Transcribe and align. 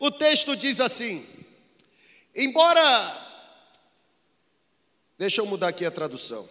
o 0.00 0.10
texto 0.10 0.56
diz 0.56 0.80
assim: 0.80 1.24
embora. 2.34 3.28
Deixa 5.18 5.42
eu 5.42 5.46
mudar 5.46 5.68
aqui 5.68 5.84
a 5.84 5.90
tradução. 5.90 6.48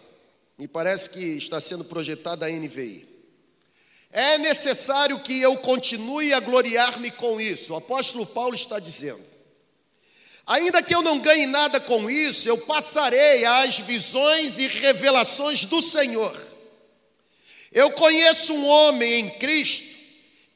Me 0.56 0.68
parece 0.68 1.10
que 1.10 1.20
está 1.20 1.60
sendo 1.60 1.84
projetada 1.84 2.46
a 2.46 2.50
NVI. 2.50 3.10
É 4.12 4.38
necessário 4.38 5.20
que 5.20 5.42
eu 5.42 5.58
continue 5.58 6.32
a 6.34 6.40
gloriar-me 6.40 7.10
com 7.10 7.42
isso. 7.42 7.74
O 7.74 7.78
apóstolo 7.78 8.28
Paulo 8.28 8.54
está 8.54 8.78
dizendo. 8.78 9.24
Ainda 10.46 10.84
que 10.84 10.94
eu 10.94 11.02
não 11.02 11.20
ganhe 11.20 11.48
nada 11.48 11.80
com 11.80 12.10
isso, 12.10 12.48
eu 12.48 12.58
passarei 12.60 13.46
às 13.46 13.80
visões 13.80 14.60
e 14.60 14.68
revelações 14.68 15.66
do 15.66 15.82
Senhor. 15.82 16.48
Eu 17.72 17.92
conheço 17.92 18.54
um 18.54 18.68
homem 18.68 19.20
em 19.20 19.30
Cristo 19.38 19.89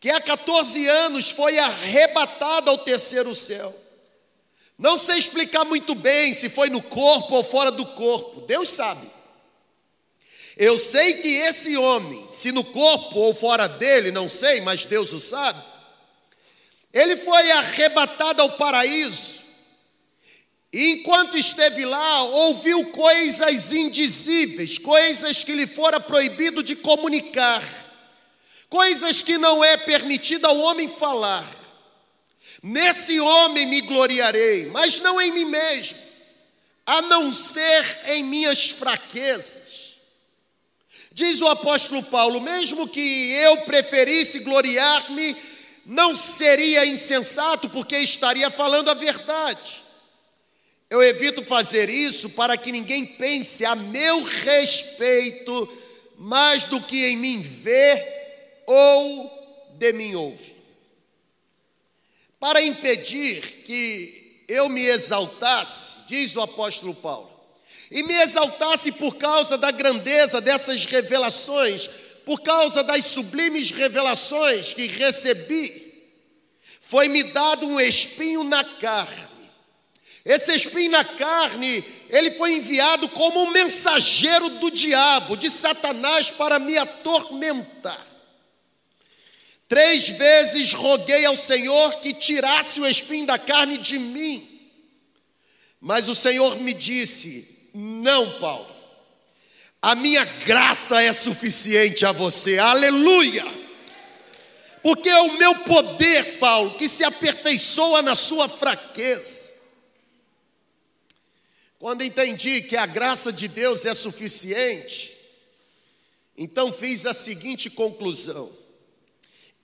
que 0.04 0.12
há 0.12 0.20
14 0.20 0.86
anos 0.86 1.32
foi 1.32 1.58
arrebatado 1.58 2.70
ao 2.70 2.78
terceiro 2.78 3.34
céu. 3.34 3.74
Não 4.78 4.98
sei 4.98 5.18
explicar 5.18 5.64
muito 5.64 5.96
bem 5.96 6.34
se 6.34 6.50
foi 6.50 6.70
no 6.70 6.82
corpo 6.82 7.36
ou 7.36 7.42
fora 7.42 7.72
do 7.72 7.86
corpo, 7.86 8.42
Deus 8.42 8.68
sabe. 8.68 9.10
Eu 10.58 10.78
sei 10.78 11.14
que 11.14 11.30
esse 11.30 11.78
homem, 11.78 12.28
se 12.34 12.52
no 12.52 12.66
corpo 12.66 13.18
ou 13.18 13.34
fora 13.34 13.66
dele, 13.66 14.12
não 14.12 14.28
sei, 14.28 14.60
mas 14.60 14.86
Deus 14.86 15.14
o 15.14 15.22
sabe, 15.22 15.64
ele 16.92 17.16
foi 17.16 17.52
arrebatado 17.52 18.42
ao 18.42 18.58
paraíso. 18.58 19.42
E 20.74 20.96
enquanto 20.96 21.38
esteve 21.38 21.86
lá, 21.86 22.24
ouviu 22.24 22.88
coisas 22.88 23.72
indizíveis, 23.72 24.78
coisas 24.78 25.46
que 25.46 25.54
lhe 25.56 25.66
fora 25.66 25.98
proibido 25.98 26.62
de 26.62 26.76
comunicar 26.76 27.83
coisas 28.74 29.22
que 29.22 29.38
não 29.38 29.64
é 29.64 29.78
permitido 29.78 30.46
ao 30.48 30.58
homem 30.58 30.90
falar. 30.90 31.48
Nesse 32.64 33.20
homem 33.20 33.68
me 33.68 33.82
gloriarei, 33.82 34.66
mas 34.66 35.00
não 35.00 35.22
em 35.22 35.32
mim 35.32 35.46
mesmo, 35.46 36.00
a 36.84 37.00
não 37.04 37.32
ser 37.32 38.00
em 38.08 38.24
minhas 38.24 38.72
fraquezas. 38.72 40.00
Diz 41.12 41.40
o 41.40 41.48
apóstolo 41.50 42.02
Paulo: 42.02 42.42
mesmo 42.42 42.88
que 42.88 43.32
eu 43.34 43.58
preferisse 43.58 44.40
gloriar-me, 44.40 45.38
não 45.86 46.16
seria 46.16 46.84
insensato, 46.84 47.70
porque 47.70 47.96
estaria 47.98 48.50
falando 48.50 48.90
a 48.90 48.96
verdade. 48.96 49.84
Eu 50.90 51.04
evito 51.04 51.46
fazer 51.46 51.92
isso 51.92 52.32
para 52.32 52.58
que 52.58 52.72
ninguém 52.72 53.06
pense 53.06 53.64
a 53.66 53.76
meu 53.76 54.24
respeito 54.24 55.70
mais 56.18 56.68
do 56.68 56.82
que 56.82 57.06
em 57.06 57.18
mim 57.18 57.40
vê 57.40 58.13
ou 58.66 59.74
de 59.78 59.94
mim 59.94 60.16
ouve. 60.16 60.54
Para 62.40 62.62
impedir 62.62 63.42
que 63.66 64.44
eu 64.48 64.68
me 64.70 64.86
exaltasse, 64.86 65.98
diz 66.08 66.36
o 66.36 66.42
apóstolo 66.42 66.94
Paulo, 66.94 67.32
e 67.90 68.04
me 68.04 68.14
exaltasse 68.22 68.92
por 68.92 69.16
causa 69.16 69.58
da 69.58 69.72
grandeza 69.72 70.42
dessas 70.42 70.86
revelações, 70.86 71.90
por 72.26 72.42
causa 72.42 72.84
das 72.84 73.06
sublimes 73.06 73.72
revelações 73.72 74.74
que 74.74 74.88
recebi, 74.88 75.84
foi-me 76.82 77.24
dado 77.24 77.68
um 77.68 77.80
espinho 77.80 78.44
na 78.44 78.64
carne. 78.64 79.34
Esse 80.26 80.56
espinho 80.56 80.92
na 80.92 81.04
carne, 81.04 81.84
ele 82.10 82.32
foi 82.32 82.56
enviado 82.56 83.10
como 83.10 83.42
um 83.42 83.52
mensageiro 83.52 84.50
do 84.50 84.72
diabo, 84.72 85.36
de 85.36 85.50
Satanás, 85.50 86.32
para 86.32 86.60
me 86.60 86.78
atormentar. 86.78 88.13
Três 89.74 90.08
vezes 90.10 90.72
roguei 90.72 91.26
ao 91.26 91.36
Senhor 91.36 92.00
que 92.00 92.14
tirasse 92.14 92.80
o 92.80 92.86
espinho 92.86 93.26
da 93.26 93.40
carne 93.40 93.80
de 93.80 93.98
mim. 93.98 94.48
Mas 95.82 96.08
o 96.08 96.14
Senhor 96.14 96.60
me 96.60 96.76
disse: 96.76 97.72
Não, 97.74 98.38
Paulo, 98.40 98.72
a 99.82 99.96
minha 99.96 100.24
graça 100.26 101.02
é 101.02 101.12
suficiente 101.12 102.06
a 102.06 102.12
você, 102.12 102.60
aleluia. 102.60 103.44
Porque 104.84 105.10
é 105.10 105.20
o 105.22 105.40
meu 105.40 105.56
poder, 105.62 106.38
Paulo, 106.38 106.76
que 106.78 106.88
se 106.88 107.04
aperfeiçoa 107.04 108.04
na 108.04 108.14
sua 108.14 108.48
fraqueza. 108.48 109.54
Quando 111.80 112.04
entendi 112.04 112.62
que 112.62 112.78
a 112.78 112.86
graça 112.86 113.34
de 113.34 113.48
Deus 113.48 113.88
é 113.88 113.96
suficiente, 113.96 115.18
então 116.38 116.72
fiz 116.72 117.08
a 117.08 117.14
seguinte 117.14 117.72
conclusão: 117.72 118.62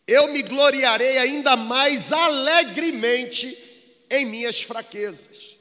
eu 0.09 0.27
me 0.29 0.41
gloriarei 0.41 1.19
ainda 1.19 1.55
mais 1.55 2.11
alegremente 2.11 3.55
em 4.09 4.25
minhas 4.25 4.59
fraquezas, 4.59 5.55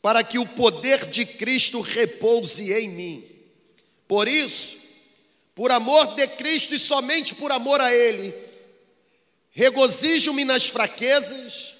para 0.00 0.22
que 0.22 0.38
o 0.38 0.46
poder 0.46 1.06
de 1.06 1.26
Cristo 1.26 1.80
repouse 1.80 2.72
em 2.72 2.88
mim. 2.88 3.24
Por 4.06 4.28
isso, 4.28 4.76
por 5.56 5.72
amor 5.72 6.14
de 6.14 6.24
Cristo 6.28 6.72
e 6.72 6.78
somente 6.78 7.34
por 7.34 7.50
amor 7.50 7.80
a 7.80 7.92
Ele, 7.92 8.32
regozijo-me 9.50 10.44
nas 10.44 10.68
fraquezas, 10.68 11.74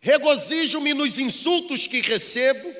regozijo-me 0.00 0.94
nos 0.94 1.18
insultos 1.18 1.88
que 1.88 2.00
recebo, 2.02 2.72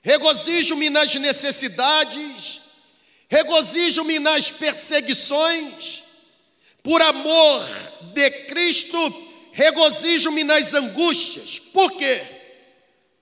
regozijo-me 0.00 0.88
nas 0.88 1.14
necessidades, 1.14 2.62
regozijo-me 3.28 4.18
nas 4.18 4.50
perseguições, 4.50 6.03
por 6.84 7.00
amor 7.00 7.66
de 8.12 8.30
Cristo, 8.44 8.98
regozijo-me 9.52 10.44
nas 10.44 10.74
angústias. 10.74 11.58
Por 11.58 11.90
quê? 11.92 12.20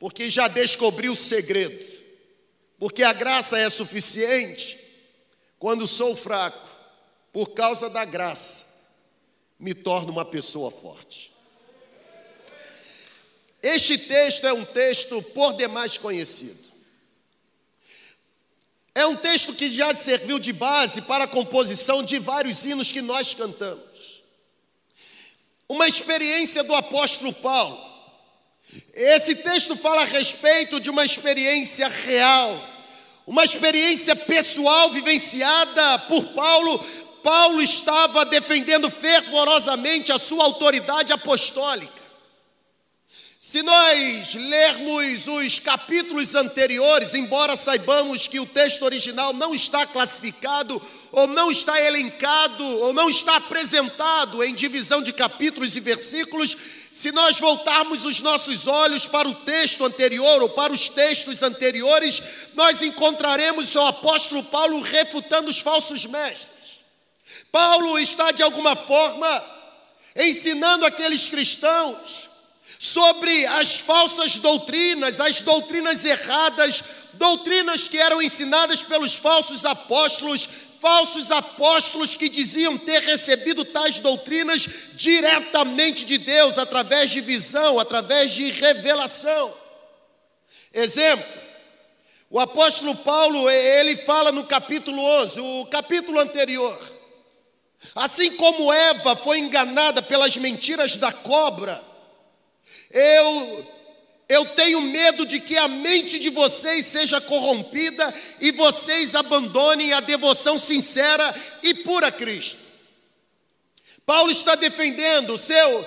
Porque 0.00 0.28
já 0.28 0.48
descobri 0.48 1.08
o 1.08 1.14
segredo. 1.14 1.92
Porque 2.76 3.04
a 3.04 3.12
graça 3.12 3.56
é 3.56 3.70
suficiente 3.70 4.76
quando 5.60 5.86
sou 5.86 6.16
fraco, 6.16 6.68
por 7.32 7.50
causa 7.50 7.88
da 7.88 8.04
graça, 8.04 8.66
me 9.56 9.72
torno 9.72 10.10
uma 10.10 10.24
pessoa 10.24 10.68
forte. 10.68 11.32
Este 13.62 13.96
texto 13.96 14.44
é 14.44 14.52
um 14.52 14.64
texto 14.64 15.22
por 15.22 15.52
demais 15.52 15.96
conhecido. 15.96 16.71
É 18.94 19.06
um 19.06 19.16
texto 19.16 19.54
que 19.54 19.70
já 19.70 19.94
serviu 19.94 20.38
de 20.38 20.52
base 20.52 21.00
para 21.02 21.24
a 21.24 21.28
composição 21.28 22.02
de 22.02 22.18
vários 22.18 22.64
hinos 22.64 22.92
que 22.92 23.00
nós 23.00 23.32
cantamos. 23.32 24.22
Uma 25.68 25.88
experiência 25.88 26.62
do 26.62 26.74
apóstolo 26.74 27.32
Paulo. 27.32 27.92
Esse 28.92 29.36
texto 29.36 29.76
fala 29.76 30.02
a 30.02 30.06
respeito 30.06 30.78
de 30.78 30.90
uma 30.90 31.04
experiência 31.04 31.88
real, 31.88 32.68
uma 33.26 33.44
experiência 33.44 34.14
pessoal 34.14 34.90
vivenciada 34.90 35.98
por 36.00 36.24
Paulo. 36.34 36.78
Paulo 37.22 37.62
estava 37.62 38.24
defendendo 38.24 38.90
fervorosamente 38.90 40.12
a 40.12 40.18
sua 40.18 40.44
autoridade 40.44 41.12
apostólica. 41.12 42.01
Se 43.44 43.60
nós 43.60 44.36
lermos 44.36 45.26
os 45.26 45.58
capítulos 45.58 46.36
anteriores, 46.36 47.12
embora 47.12 47.56
saibamos 47.56 48.28
que 48.28 48.38
o 48.38 48.46
texto 48.46 48.82
original 48.82 49.32
não 49.32 49.52
está 49.52 49.84
classificado, 49.84 50.80
ou 51.10 51.26
não 51.26 51.50
está 51.50 51.76
elencado, 51.82 52.64
ou 52.64 52.92
não 52.92 53.10
está 53.10 53.34
apresentado 53.34 54.44
em 54.44 54.54
divisão 54.54 55.02
de 55.02 55.12
capítulos 55.12 55.76
e 55.76 55.80
versículos, 55.80 56.56
se 56.92 57.10
nós 57.10 57.40
voltarmos 57.40 58.06
os 58.06 58.20
nossos 58.20 58.68
olhos 58.68 59.08
para 59.08 59.28
o 59.28 59.34
texto 59.34 59.84
anterior 59.84 60.40
ou 60.40 60.50
para 60.50 60.72
os 60.72 60.88
textos 60.88 61.42
anteriores, 61.42 62.22
nós 62.54 62.80
encontraremos 62.80 63.74
o 63.74 63.80
apóstolo 63.80 64.44
Paulo 64.44 64.80
refutando 64.82 65.50
os 65.50 65.58
falsos 65.58 66.06
mestres. 66.06 66.78
Paulo 67.50 67.98
está 67.98 68.30
de 68.30 68.44
alguma 68.44 68.76
forma 68.76 69.44
ensinando 70.14 70.86
aqueles 70.86 71.26
cristãos 71.26 72.30
sobre 72.82 73.46
as 73.46 73.78
falsas 73.78 74.38
doutrinas, 74.38 75.20
as 75.20 75.40
doutrinas 75.40 76.04
erradas, 76.04 76.82
doutrinas 77.12 77.86
que 77.86 77.96
eram 77.96 78.20
ensinadas 78.20 78.82
pelos 78.82 79.14
falsos 79.16 79.64
apóstolos, 79.64 80.48
falsos 80.80 81.30
apóstolos 81.30 82.16
que 82.16 82.28
diziam 82.28 82.76
ter 82.76 83.02
recebido 83.02 83.64
tais 83.64 84.00
doutrinas 84.00 84.66
diretamente 84.94 86.04
de 86.04 86.18
Deus, 86.18 86.58
através 86.58 87.10
de 87.10 87.20
visão, 87.20 87.78
através 87.78 88.32
de 88.32 88.50
revelação. 88.50 89.54
Exemplo, 90.74 91.24
o 92.28 92.40
apóstolo 92.40 92.96
Paulo, 92.96 93.48
ele 93.48 93.96
fala 93.98 94.32
no 94.32 94.42
capítulo 94.42 95.00
11, 95.22 95.40
o 95.40 95.66
capítulo 95.66 96.18
anterior. 96.18 96.76
Assim 97.94 98.32
como 98.36 98.72
Eva 98.72 99.14
foi 99.14 99.38
enganada 99.38 100.02
pelas 100.02 100.36
mentiras 100.36 100.96
da 100.96 101.12
cobra, 101.12 101.91
eu 102.92 103.72
eu 104.28 104.46
tenho 104.46 104.80
medo 104.80 105.26
de 105.26 105.38
que 105.38 105.58
a 105.58 105.68
mente 105.68 106.18
de 106.18 106.30
vocês 106.30 106.86
seja 106.86 107.20
corrompida 107.20 108.14
e 108.40 108.50
vocês 108.52 109.14
abandonem 109.14 109.92
a 109.92 110.00
devoção 110.00 110.58
sincera 110.58 111.34
e 111.62 111.74
pura 111.74 112.06
a 112.06 112.12
Cristo. 112.12 112.58
Paulo 114.06 114.30
está 114.30 114.54
defendendo 114.54 115.34
o 115.34 115.38
seu 115.38 115.86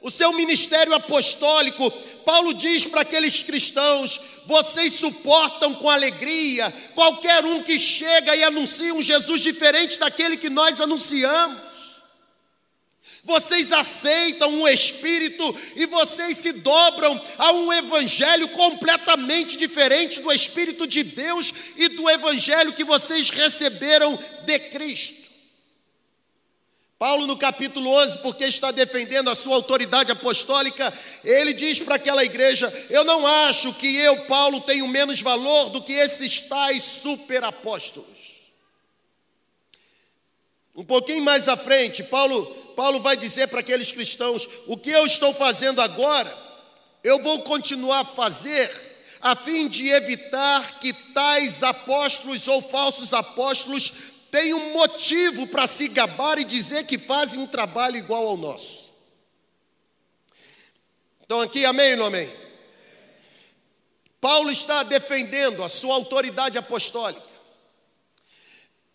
o 0.00 0.10
seu 0.10 0.32
ministério 0.32 0.94
apostólico, 0.94 1.90
Paulo 2.24 2.54
diz 2.54 2.86
para 2.86 3.00
aqueles 3.00 3.42
cristãos: 3.42 4.20
vocês 4.46 4.94
suportam 4.94 5.74
com 5.74 5.88
alegria 5.88 6.72
qualquer 6.94 7.44
um 7.44 7.62
que 7.62 7.78
chega 7.78 8.36
e 8.36 8.44
anuncia 8.44 8.94
um 8.94 9.02
Jesus 9.02 9.42
diferente 9.42 9.98
daquele 9.98 10.36
que 10.36 10.50
nós 10.50 10.80
anunciamos. 10.80 11.67
Vocês 13.24 13.72
aceitam 13.72 14.50
um 14.50 14.68
espírito 14.68 15.54
e 15.76 15.86
vocês 15.86 16.36
se 16.38 16.52
dobram 16.52 17.20
a 17.36 17.52
um 17.52 17.72
evangelho 17.72 18.48
completamente 18.48 19.56
diferente 19.56 20.20
do 20.20 20.32
espírito 20.32 20.86
de 20.86 21.02
Deus 21.02 21.52
e 21.76 21.88
do 21.88 22.08
evangelho 22.08 22.72
que 22.72 22.84
vocês 22.84 23.30
receberam 23.30 24.18
de 24.44 24.58
Cristo. 24.70 25.28
Paulo, 26.98 27.28
no 27.28 27.36
capítulo 27.36 27.90
11, 27.90 28.18
porque 28.18 28.44
está 28.44 28.72
defendendo 28.72 29.30
a 29.30 29.34
sua 29.34 29.54
autoridade 29.54 30.10
apostólica, 30.10 30.92
ele 31.22 31.52
diz 31.52 31.78
para 31.78 31.94
aquela 31.94 32.24
igreja: 32.24 32.72
Eu 32.90 33.04
não 33.04 33.24
acho 33.24 33.72
que 33.74 33.96
eu, 33.98 34.24
Paulo, 34.24 34.60
tenho 34.62 34.88
menos 34.88 35.20
valor 35.22 35.70
do 35.70 35.80
que 35.80 35.92
esses 35.92 36.40
tais 36.40 36.82
superapóstolos. 36.82 38.08
Um 40.74 40.84
pouquinho 40.84 41.22
mais 41.22 41.48
à 41.48 41.56
frente, 41.56 42.02
Paulo, 42.02 42.67
Paulo 42.78 43.00
vai 43.00 43.16
dizer 43.16 43.48
para 43.48 43.58
aqueles 43.58 43.90
cristãos: 43.90 44.48
O 44.68 44.76
que 44.76 44.88
eu 44.88 45.04
estou 45.04 45.34
fazendo 45.34 45.80
agora, 45.80 46.32
eu 47.02 47.20
vou 47.20 47.42
continuar 47.42 47.98
a 47.98 48.04
fazer, 48.04 48.70
a 49.20 49.34
fim 49.34 49.66
de 49.66 49.88
evitar 49.88 50.78
que 50.78 50.92
tais 51.12 51.64
apóstolos 51.64 52.46
ou 52.46 52.62
falsos 52.62 53.12
apóstolos 53.12 53.92
tem 54.30 54.54
um 54.54 54.74
motivo 54.74 55.44
para 55.48 55.66
se 55.66 55.88
gabar 55.88 56.38
e 56.38 56.44
dizer 56.44 56.86
que 56.86 56.98
fazem 56.98 57.40
um 57.40 57.48
trabalho 57.48 57.96
igual 57.96 58.28
ao 58.28 58.36
nosso. 58.36 58.92
Então, 61.24 61.40
aqui, 61.40 61.66
amém 61.66 61.94
ou 61.94 61.96
não 61.96 62.06
amém? 62.06 62.30
Paulo 64.20 64.52
está 64.52 64.84
defendendo 64.84 65.64
a 65.64 65.68
sua 65.68 65.96
autoridade 65.96 66.56
apostólica. 66.56 67.27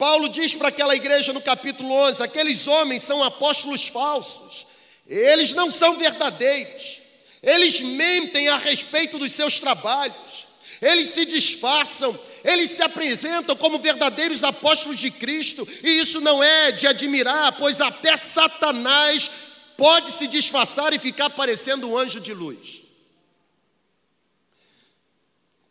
Paulo 0.03 0.27
diz 0.27 0.53
para 0.53 0.67
aquela 0.67 0.93
igreja 0.97 1.31
no 1.31 1.39
capítulo 1.39 1.89
11: 1.89 2.21
aqueles 2.21 2.67
homens 2.67 3.03
são 3.03 3.23
apóstolos 3.23 3.87
falsos, 3.87 4.67
eles 5.07 5.53
não 5.53 5.71
são 5.71 5.97
verdadeiros, 5.97 6.99
eles 7.41 7.79
mentem 7.79 8.49
a 8.49 8.57
respeito 8.57 9.17
dos 9.17 9.31
seus 9.31 9.61
trabalhos, 9.61 10.45
eles 10.81 11.07
se 11.07 11.23
disfarçam, 11.23 12.19
eles 12.43 12.71
se 12.71 12.81
apresentam 12.81 13.55
como 13.55 13.79
verdadeiros 13.79 14.43
apóstolos 14.43 14.99
de 14.99 15.09
Cristo, 15.09 15.65
e 15.81 16.01
isso 16.01 16.19
não 16.19 16.43
é 16.43 16.73
de 16.73 16.85
admirar, 16.85 17.53
pois 17.53 17.79
até 17.79 18.17
Satanás 18.17 19.31
pode 19.77 20.11
se 20.11 20.27
disfarçar 20.27 20.91
e 20.91 20.99
ficar 20.99 21.29
parecendo 21.29 21.89
um 21.89 21.97
anjo 21.97 22.19
de 22.19 22.33
luz. 22.33 22.81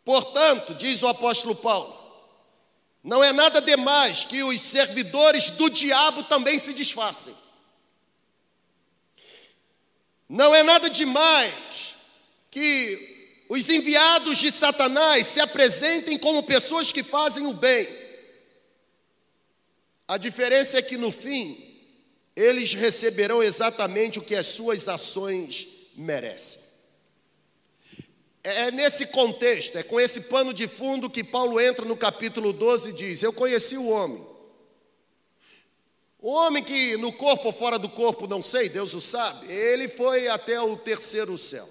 Portanto, 0.03 0.73
diz 0.73 1.03
o 1.03 1.07
apóstolo 1.07 1.53
Paulo, 1.53 2.02
não 3.03 3.21
é 3.21 3.33
nada 3.33 3.61
demais 3.61 4.23
que 4.23 4.43
os 4.43 4.61
servidores 4.61 5.49
do 5.49 5.69
diabo 5.69 6.23
também 6.23 6.57
se 6.57 6.73
disfarcem. 6.73 7.35
Não 10.29 10.55
é 10.55 10.63
nada 10.63 10.89
demais 10.89 11.95
que 12.49 13.45
os 13.49 13.69
enviados 13.69 14.37
de 14.37 14.51
Satanás 14.51 15.27
se 15.27 15.41
apresentem 15.41 16.17
como 16.17 16.43
pessoas 16.43 16.91
que 16.91 17.03
fazem 17.03 17.45
o 17.45 17.53
bem. 17.53 17.87
A 20.07 20.17
diferença 20.17 20.79
é 20.79 20.81
que 20.81 20.95
no 20.95 21.11
fim, 21.11 21.57
eles 22.35 22.73
receberão 22.73 23.43
exatamente 23.43 24.17
o 24.17 24.23
que 24.23 24.35
as 24.35 24.47
suas 24.47 24.87
ações 24.87 25.67
merecem. 25.95 26.72
É 28.43 28.71
nesse 28.71 29.07
contexto, 29.07 29.77
é 29.77 29.83
com 29.83 29.99
esse 30.01 30.21
pano 30.21 30.53
de 30.53 30.67
fundo 30.67 31.09
que 31.09 31.23
Paulo 31.23 31.61
entra 31.61 31.85
no 31.85 31.95
capítulo 31.95 32.51
12 32.51 32.89
e 32.89 32.93
diz: 32.93 33.23
Eu 33.23 33.31
conheci 33.31 33.77
o 33.77 33.87
homem. 33.87 34.27
O 36.19 36.29
homem 36.29 36.63
que 36.63 36.97
no 36.97 37.11
corpo 37.13 37.47
ou 37.47 37.53
fora 37.53 37.79
do 37.79 37.89
corpo, 37.89 38.27
não 38.27 38.41
sei, 38.41 38.69
Deus 38.69 38.93
o 38.93 39.01
sabe, 39.01 39.51
ele 39.51 39.87
foi 39.87 40.27
até 40.27 40.59
o 40.59 40.75
terceiro 40.75 41.37
céu. 41.37 41.67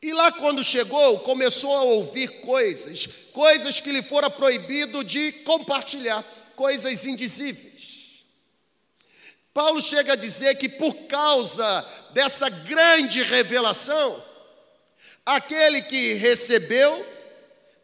E 0.00 0.12
lá, 0.12 0.30
quando 0.30 0.62
chegou, 0.62 1.18
começou 1.20 1.74
a 1.74 1.82
ouvir 1.82 2.40
coisas, 2.40 3.06
coisas 3.32 3.80
que 3.80 3.90
lhe 3.90 4.02
fora 4.02 4.30
proibido 4.30 5.02
de 5.02 5.32
compartilhar, 5.44 6.24
coisas 6.54 7.04
indizíveis. 7.06 8.24
Paulo 9.52 9.82
chega 9.82 10.12
a 10.12 10.16
dizer 10.16 10.56
que 10.56 10.68
por 10.68 10.94
causa 11.06 11.84
dessa 12.12 12.48
grande 12.48 13.22
revelação, 13.22 14.27
aquele 15.36 15.82
que 15.82 16.14
recebeu, 16.14 17.06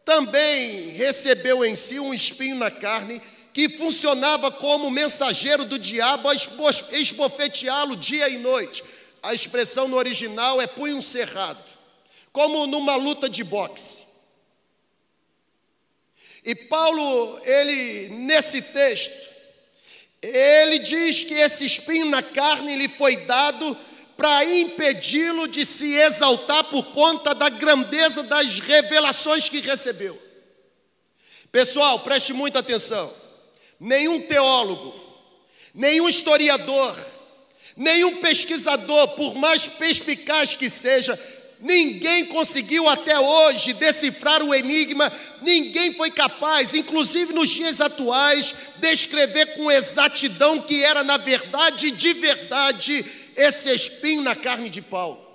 também 0.03 0.89
recebeu 0.89 1.63
em 1.63 1.75
si 1.75 1.99
um 1.99 2.13
espinho 2.13 2.55
na 2.55 2.71
carne, 2.71 3.21
que 3.53 3.69
funcionava 3.69 4.51
como 4.51 4.91
mensageiro 4.91 5.63
do 5.63 5.79
diabo 5.79 6.27
a 6.27 6.33
esbofeteá-lo 6.91 7.95
dia 7.95 8.27
e 8.29 8.37
noite. 8.37 8.83
A 9.21 9.33
expressão 9.33 9.87
no 9.87 9.95
original 9.95 10.61
é 10.61 10.67
punho 10.67 11.01
cerrado 11.01 11.63
como 12.31 12.67
numa 12.67 12.97
luta 12.97 13.29
de 13.29 13.45
boxe. 13.45 14.03
E 16.43 16.53
Paulo, 16.53 17.39
ele 17.45 18.09
nesse 18.09 18.61
texto, 18.61 19.15
ele 20.21 20.79
diz 20.79 21.23
que 21.23 21.33
esse 21.33 21.65
espinho 21.65 22.07
na 22.07 22.21
carne 22.21 22.75
lhe 22.75 22.89
foi 22.89 23.15
dado 23.15 23.77
para 24.17 24.45
impedi-lo 24.45 25.47
de 25.47 25.65
se 25.65 25.93
exaltar 25.95 26.63
por 26.65 26.85
conta 26.87 27.33
da 27.33 27.49
grandeza 27.49 28.23
das 28.23 28.59
revelações 28.59 29.49
que 29.49 29.59
recebeu. 29.59 30.21
Pessoal, 31.51 31.99
preste 31.99 32.33
muita 32.33 32.59
atenção. 32.59 33.11
Nenhum 33.79 34.21
teólogo, 34.21 34.93
nenhum 35.73 36.07
historiador, 36.07 36.95
nenhum 37.75 38.17
pesquisador, 38.17 39.09
por 39.09 39.35
mais 39.35 39.67
perspicaz 39.67 40.53
que 40.53 40.69
seja, 40.69 41.19
Ninguém 41.59 42.25
conseguiu 42.25 42.87
até 42.89 43.17
hoje 43.17 43.73
decifrar 43.73 44.43
o 44.43 44.53
enigma, 44.53 45.11
ninguém 45.41 45.93
foi 45.93 46.11
capaz, 46.11 46.75
inclusive 46.75 47.33
nos 47.33 47.49
dias 47.49 47.79
atuais, 47.79 48.53
descrever 48.77 49.55
com 49.55 49.71
exatidão 49.71 50.61
que 50.61 50.83
era, 50.83 51.03
na 51.03 51.17
verdade, 51.17 51.91
de 51.91 52.13
verdade, 52.13 53.05
esse 53.35 53.69
espinho 53.73 54.21
na 54.21 54.35
carne 54.35 54.69
de 54.69 54.81
Paulo. 54.81 55.25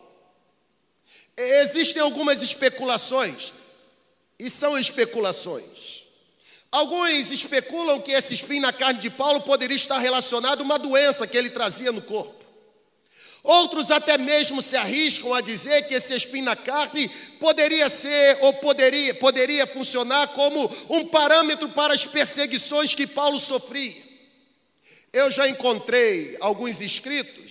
Existem 1.37 2.03
algumas 2.03 2.43
especulações, 2.43 3.53
e 4.39 4.49
são 4.49 4.79
especulações. 4.79 6.07
Alguns 6.73 7.33
especulam 7.33 8.01
que 8.01 8.13
esse 8.13 8.33
espinho 8.33 8.63
na 8.63 8.73
carne 8.73 9.01
de 9.01 9.11
Paulo 9.11 9.41
poderia 9.41 9.77
estar 9.77 9.99
relacionado 9.99 10.61
a 10.61 10.65
uma 10.65 10.79
doença 10.79 11.27
que 11.27 11.37
ele 11.37 11.51
trazia 11.51 11.91
no 11.91 12.01
corpo. 12.01 12.41
Outros 13.43 13.91
até 13.91 14.19
mesmo 14.19 14.61
se 14.61 14.77
arriscam 14.77 15.35
a 15.35 15.41
dizer 15.41 15.89
que 15.89 15.95
esse 15.95 16.15
espinho 16.15 16.45
na 16.45 16.55
carne 16.55 17.09
poderia 17.41 17.89
ser 17.89 18.39
ou 18.41 18.53
poderia, 18.55 19.15
poderia 19.15 19.67
funcionar 19.67 20.29
como 20.29 20.71
um 20.91 21.07
parâmetro 21.07 21.69
para 21.71 21.95
as 21.95 22.05
perseguições 22.05 22.95
que 22.95 23.07
Paulo 23.07 23.39
sofria. 23.39 23.97
Eu 25.13 25.31
já 25.31 25.49
encontrei 25.49 26.37
alguns 26.41 26.81
escritos 26.81 27.50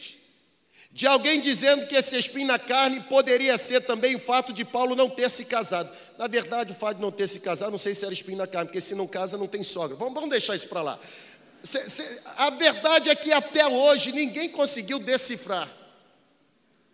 de 1.00 1.08
alguém 1.08 1.39
dizendo 1.39 1.88
que 1.88 1.96
esse 1.96 2.18
espinho 2.18 2.48
na 2.48 2.60
carne 2.60 3.00
poderia 3.00 3.58
ser 3.58 3.79
também 3.79 4.18
o 4.18 4.20
fato 4.20 4.51
de 4.51 4.65
Paulo 4.65 4.98
não 4.98 5.10
ter 5.10 5.29
se 5.29 5.46
casado. 5.46 5.89
Na 6.18 6.27
verdade, 6.27 6.74
o 6.74 6.75
fato 6.75 6.98
de 6.98 7.01
não 7.01 7.10
ter 7.10 7.25
se 7.25 7.39
casado, 7.39 7.72
não 7.72 7.77
sei 7.77 7.96
se 7.96 8.03
era 8.03 8.13
espinho 8.13 8.38
na 8.38 8.46
carne, 8.46 8.68
porque 8.68 8.82
se 8.82 8.94
não 8.96 9.08
casa, 9.08 9.38
não 9.38 9.48
tem 9.48 9.63
sogra. 9.63 9.96
Vamos, 9.96 10.13
vamos 10.13 10.29
deixar 10.29 10.56
isso 10.56 10.68
para 10.68 10.82
lá. 10.82 11.00
A 12.36 12.50
verdade 12.50 13.10
é 13.10 13.15
que 13.15 13.32
até 13.32 13.65
hoje 13.65 14.12
ninguém 14.12 14.50
conseguiu 14.50 15.00
decifrar 15.00 15.72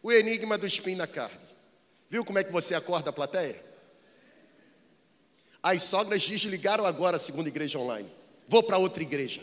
o 0.04 0.12
enigma 0.12 0.56
do 0.56 0.68
espinho 0.68 1.00
na 1.00 1.08
carne. 1.08 1.40
Viu 2.08 2.24
como 2.24 2.38
é 2.38 2.44
que 2.44 2.52
você 2.52 2.76
acorda 2.76 3.10
a 3.10 3.14
plateia? 3.14 3.60
As 5.64 5.82
sogras 5.82 6.22
desligaram 6.28 6.86
agora 6.86 7.16
a 7.16 7.20
segunda 7.20 7.50
igreja 7.50 7.80
online. 7.80 8.12
Vou 8.48 8.62
para 8.62 8.78
outra 8.78 9.02
igreja. 9.02 9.42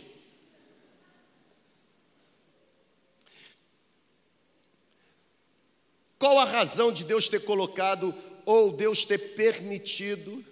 Qual 6.23 6.38
a 6.38 6.45
razão 6.45 6.93
de 6.93 7.02
Deus 7.02 7.29
ter 7.29 7.41
colocado 7.41 8.14
ou 8.47 8.71
Deus 8.71 9.05
ter 9.05 9.19
permitido 9.35 10.45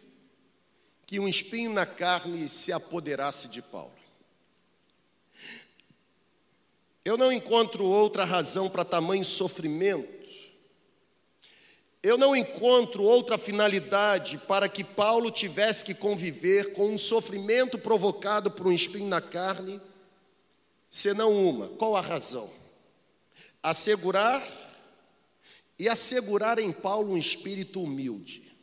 que 1.06 1.20
um 1.20 1.28
espinho 1.28 1.72
na 1.72 1.86
carne 1.86 2.48
se 2.48 2.72
apoderasse 2.72 3.46
de 3.46 3.62
Paulo? 3.62 3.94
Eu 7.04 7.16
não 7.16 7.30
encontro 7.30 7.84
outra 7.84 8.24
razão 8.24 8.68
para 8.68 8.84
tamanho 8.84 9.24
sofrimento. 9.24 10.28
Eu 12.02 12.18
não 12.18 12.34
encontro 12.34 13.04
outra 13.04 13.38
finalidade 13.38 14.38
para 14.38 14.68
que 14.68 14.82
Paulo 14.82 15.30
tivesse 15.30 15.84
que 15.84 15.94
conviver 15.94 16.72
com 16.72 16.92
um 16.92 16.98
sofrimento 16.98 17.78
provocado 17.78 18.50
por 18.50 18.66
um 18.66 18.72
espinho 18.72 19.06
na 19.06 19.20
carne, 19.20 19.80
senão 20.90 21.32
uma. 21.32 21.68
Qual 21.68 21.94
a 21.94 22.00
razão? 22.00 22.50
assegurar 23.62 24.42
e 25.80 25.88
assegurar 25.88 26.58
em 26.58 26.70
Paulo 26.70 27.14
um 27.14 27.16
espírito 27.16 27.82
humilde. 27.82 28.54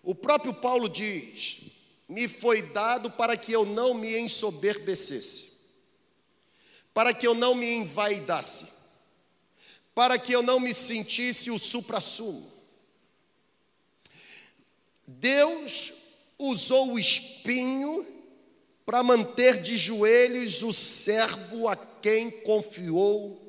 O 0.00 0.14
próprio 0.14 0.54
Paulo 0.54 0.88
diz: 0.88 1.58
Me 2.08 2.28
foi 2.28 2.62
dado 2.62 3.10
para 3.10 3.36
que 3.36 3.50
eu 3.50 3.66
não 3.66 3.94
me 3.94 4.16
ensoberbecesse, 4.16 5.50
para 6.94 7.12
que 7.12 7.26
eu 7.26 7.34
não 7.34 7.52
me 7.52 7.68
envaidasse, 7.68 8.68
para 9.92 10.20
que 10.20 10.32
eu 10.32 10.40
não 10.40 10.60
me 10.60 10.72
sentisse 10.72 11.50
o 11.50 11.58
suprassumo. 11.58 12.48
Deus 15.04 15.92
usou 16.38 16.92
o 16.92 16.98
espinho 16.98 18.06
para 18.84 19.02
manter 19.02 19.60
de 19.60 19.76
joelhos 19.76 20.62
o 20.62 20.72
servo 20.72 21.66
a 21.66 21.74
quem 21.74 22.30
confiou 22.30 23.45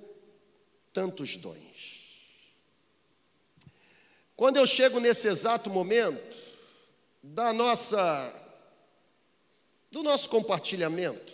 tantos 0.97 1.37
dons. 1.37 2.25
Quando 4.35 4.57
eu 4.57 4.65
chego 4.65 4.99
nesse 4.99 5.27
exato 5.27 5.69
momento 5.69 6.35
da 7.21 7.53
nossa 7.53 8.33
do 9.91 10.01
nosso 10.01 10.27
compartilhamento, 10.27 11.33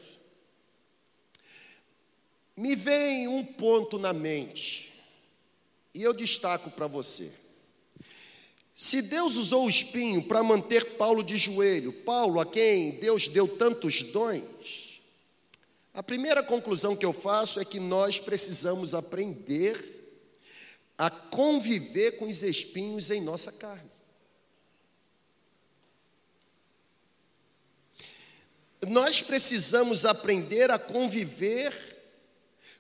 me 2.58 2.76
vem 2.76 3.30
um 3.30 3.42
ponto 3.42 3.98
na 3.98 4.12
mente 4.12 4.92
e 5.94 6.04
eu 6.04 6.14
destaco 6.14 6.70
para 6.70 6.86
você. 6.86 7.32
Se 8.76 9.02
Deus 9.02 9.38
usou 9.38 9.66
o 9.66 9.70
espinho 9.70 10.28
para 10.28 10.44
manter 10.44 10.98
Paulo 10.98 11.24
de 11.24 11.38
joelho, 11.38 11.94
Paulo 12.04 12.42
a 12.42 12.46
quem 12.46 13.00
Deus 13.00 13.30
deu 13.30 13.48
tantos 13.48 14.04
dons, 14.04 14.83
a 15.94 16.02
primeira 16.02 16.42
conclusão 16.42 16.96
que 16.96 17.06
eu 17.06 17.14
faço 17.14 17.60
é 17.60 17.66
que 17.66 17.80
nós 17.80 18.20
precisamos 18.20 18.96
aprender 18.96 19.92
a 20.98 21.08
conviver 21.10 22.14
com 22.14 22.26
os 22.26 22.42
espinhos 22.42 23.12
em 23.12 23.22
nossa 23.22 23.52
carne. 23.52 23.92
Nós 28.88 29.22
precisamos 29.22 30.04
aprender 30.04 30.72
a 30.72 30.80
conviver 30.80 31.74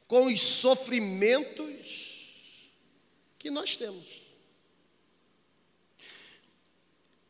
com 0.08 0.26
os 0.26 0.42
sofrimentos 0.42 2.72
que 3.38 3.52
nós 3.52 3.78
temos. 3.78 4.24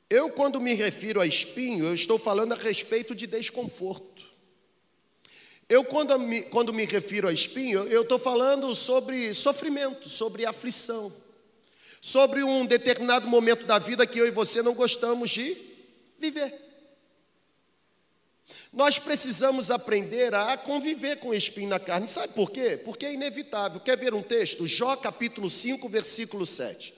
Eu, 0.10 0.32
quando 0.32 0.62
me 0.62 0.74
refiro 0.74 1.20
a 1.20 1.28
espinho, 1.28 1.86
eu 1.86 1.94
estou 1.94 2.18
falando 2.18 2.54
a 2.54 2.58
respeito 2.58 3.13
de 3.13 3.28
desconforto. 3.28 4.33
Eu, 5.70 5.84
quando 5.84 6.20
me, 6.20 6.43
quando 6.43 6.74
me 6.74 6.86
refiro 6.86 7.27
a 7.27 7.34
espinho, 7.34 7.84
eu 7.88 8.03
estou 8.03 8.20
falando 8.20 8.74
sobre 8.75 9.34
sofrimento, 9.34 10.10
sobre 10.10 10.46
aflição, 10.46 11.12
sobre 12.01 12.43
um 12.43 12.65
determinado 12.65 13.27
momento 13.27 13.65
da 13.65 13.79
vida 13.79 14.05
que 14.05 14.20
eu 14.20 14.27
e 14.27 14.32
você 14.32 14.62
não 14.62 14.74
gostamos 14.74 15.29
de 15.29 15.55
viver. 16.20 16.62
Nós 18.74 18.98
precisamos 18.98 19.70
aprender 19.70 20.34
a 20.34 20.58
conviver 20.58 21.17
com 21.17 21.34
espinho 21.34 21.70
na 21.70 21.79
carne. 21.79 22.08
Sabe 22.08 22.34
por 22.34 22.50
quê? 22.50 22.75
Porque 22.75 23.05
é 23.05 23.13
inevitável. 23.13 23.79
Quer 23.79 23.98
ver 23.98 24.13
um 24.13 24.24
texto? 24.24 24.65
Jó 24.67 24.96
capítulo 24.96 25.50
5, 25.50 25.88
versículo 25.88 26.46
7. 26.46 26.93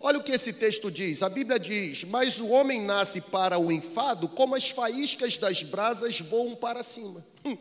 Olha 0.00 0.18
o 0.18 0.22
que 0.22 0.32
esse 0.32 0.54
texto 0.54 0.90
diz. 0.90 1.22
A 1.22 1.28
Bíblia 1.28 1.60
diz: 1.60 2.04
Mas 2.04 2.40
o 2.40 2.48
homem 2.48 2.82
nasce 2.82 3.20
para 3.20 3.58
o 3.58 3.70
enfado, 3.70 4.28
como 4.28 4.56
as 4.56 4.70
faíscas 4.70 5.36
das 5.36 5.62
brasas 5.62 6.20
voam 6.20 6.56
para 6.56 6.82
cima. 6.82 7.24
Hum. 7.44 7.56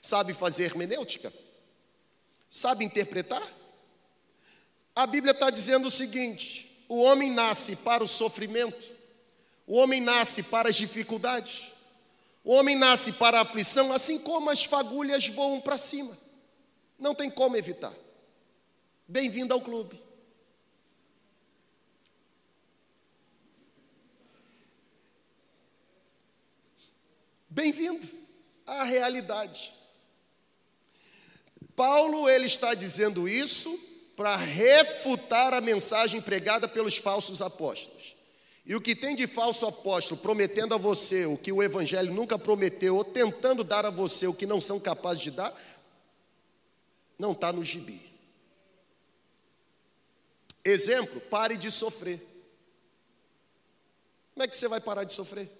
Sabe 0.00 0.32
fazer 0.32 0.64
hermenêutica? 0.64 1.32
Sabe 2.48 2.84
interpretar? 2.84 3.46
A 4.94 5.06
Bíblia 5.06 5.32
está 5.32 5.50
dizendo 5.50 5.86
o 5.86 5.90
seguinte: 5.90 6.84
o 6.88 7.02
homem 7.02 7.30
nasce 7.30 7.76
para 7.76 8.02
o 8.02 8.08
sofrimento, 8.08 8.86
o 9.66 9.76
homem 9.76 10.00
nasce 10.00 10.42
para 10.42 10.68
as 10.68 10.76
dificuldades, 10.76 11.72
o 12.42 12.52
homem 12.52 12.76
nasce 12.76 13.12
para 13.12 13.38
a 13.38 13.42
aflição, 13.42 13.92
assim 13.92 14.18
como 14.18 14.50
as 14.50 14.64
fagulhas 14.64 15.28
voam 15.28 15.60
para 15.60 15.78
cima. 15.78 16.16
Não 16.98 17.14
tem 17.14 17.30
como 17.30 17.56
evitar. 17.56 17.94
Bem-vindo 19.06 19.54
ao 19.54 19.60
clube. 19.60 20.00
Bem-vindo 27.48 28.08
à 28.66 28.84
realidade. 28.84 29.79
Paulo 31.80 32.28
ele 32.28 32.44
está 32.44 32.74
dizendo 32.74 33.26
isso 33.26 33.74
para 34.14 34.36
refutar 34.36 35.54
a 35.54 35.62
mensagem 35.62 36.20
pregada 36.20 36.68
pelos 36.68 36.98
falsos 36.98 37.40
apóstolos. 37.40 38.14
E 38.66 38.76
o 38.76 38.82
que 38.82 38.94
tem 38.94 39.16
de 39.16 39.26
falso 39.26 39.64
apóstolo 39.64 40.20
prometendo 40.20 40.74
a 40.74 40.76
você 40.76 41.24
o 41.24 41.38
que 41.38 41.50
o 41.50 41.62
evangelho 41.62 42.12
nunca 42.12 42.38
prometeu, 42.38 42.96
ou 42.96 43.02
tentando 43.02 43.64
dar 43.64 43.86
a 43.86 43.90
você 43.90 44.26
o 44.26 44.34
que 44.34 44.44
não 44.44 44.60
são 44.60 44.78
capazes 44.78 45.22
de 45.22 45.30
dar, 45.30 45.58
não 47.18 47.32
está 47.32 47.50
no 47.50 47.64
gibi. 47.64 48.12
Exemplo, 50.62 51.18
pare 51.18 51.56
de 51.56 51.70
sofrer. 51.70 52.20
Como 54.34 54.44
é 54.44 54.46
que 54.46 54.54
você 54.54 54.68
vai 54.68 54.82
parar 54.82 55.04
de 55.04 55.14
sofrer? 55.14 55.50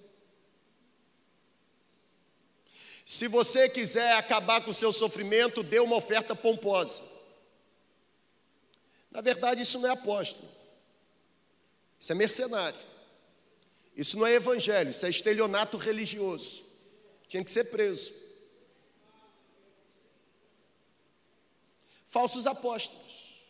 Se 3.11 3.27
você 3.27 3.69
quiser 3.69 4.13
acabar 4.13 4.65
com 4.65 4.71
o 4.71 4.75
seu 4.75 4.93
sofrimento, 4.93 5.65
dê 5.65 5.81
uma 5.81 5.97
oferta 5.97 6.33
pomposa. 6.33 7.03
Na 9.11 9.21
verdade, 9.21 9.63
isso 9.63 9.81
não 9.81 9.89
é 9.89 9.93
apóstolo. 9.93 10.49
Isso 11.99 12.13
é 12.13 12.15
mercenário. 12.15 12.79
Isso 13.97 14.17
não 14.17 14.25
é 14.25 14.35
evangelho, 14.35 14.91
isso 14.91 15.05
é 15.05 15.11
estelionato 15.11 15.77
religioso. 15.77 16.63
Tinha 17.27 17.43
que 17.43 17.51
ser 17.51 17.65
preso. 17.65 18.13
Falsos 22.07 22.47
apóstolos. 22.47 23.43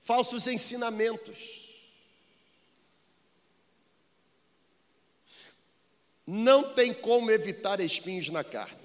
Falsos 0.00 0.46
ensinamentos 0.46 1.71
Não 6.26 6.74
tem 6.74 6.94
como 6.94 7.30
evitar 7.30 7.80
espinhos 7.80 8.28
na 8.28 8.44
carne. 8.44 8.80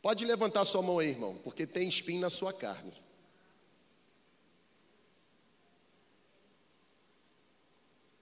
Pode 0.00 0.24
levantar 0.24 0.64
sua 0.64 0.82
mão 0.82 0.98
aí, 0.98 1.08
irmão, 1.08 1.36
porque 1.42 1.66
tem 1.66 1.88
espinho 1.88 2.20
na 2.20 2.30
sua 2.30 2.52
carne. 2.52 2.92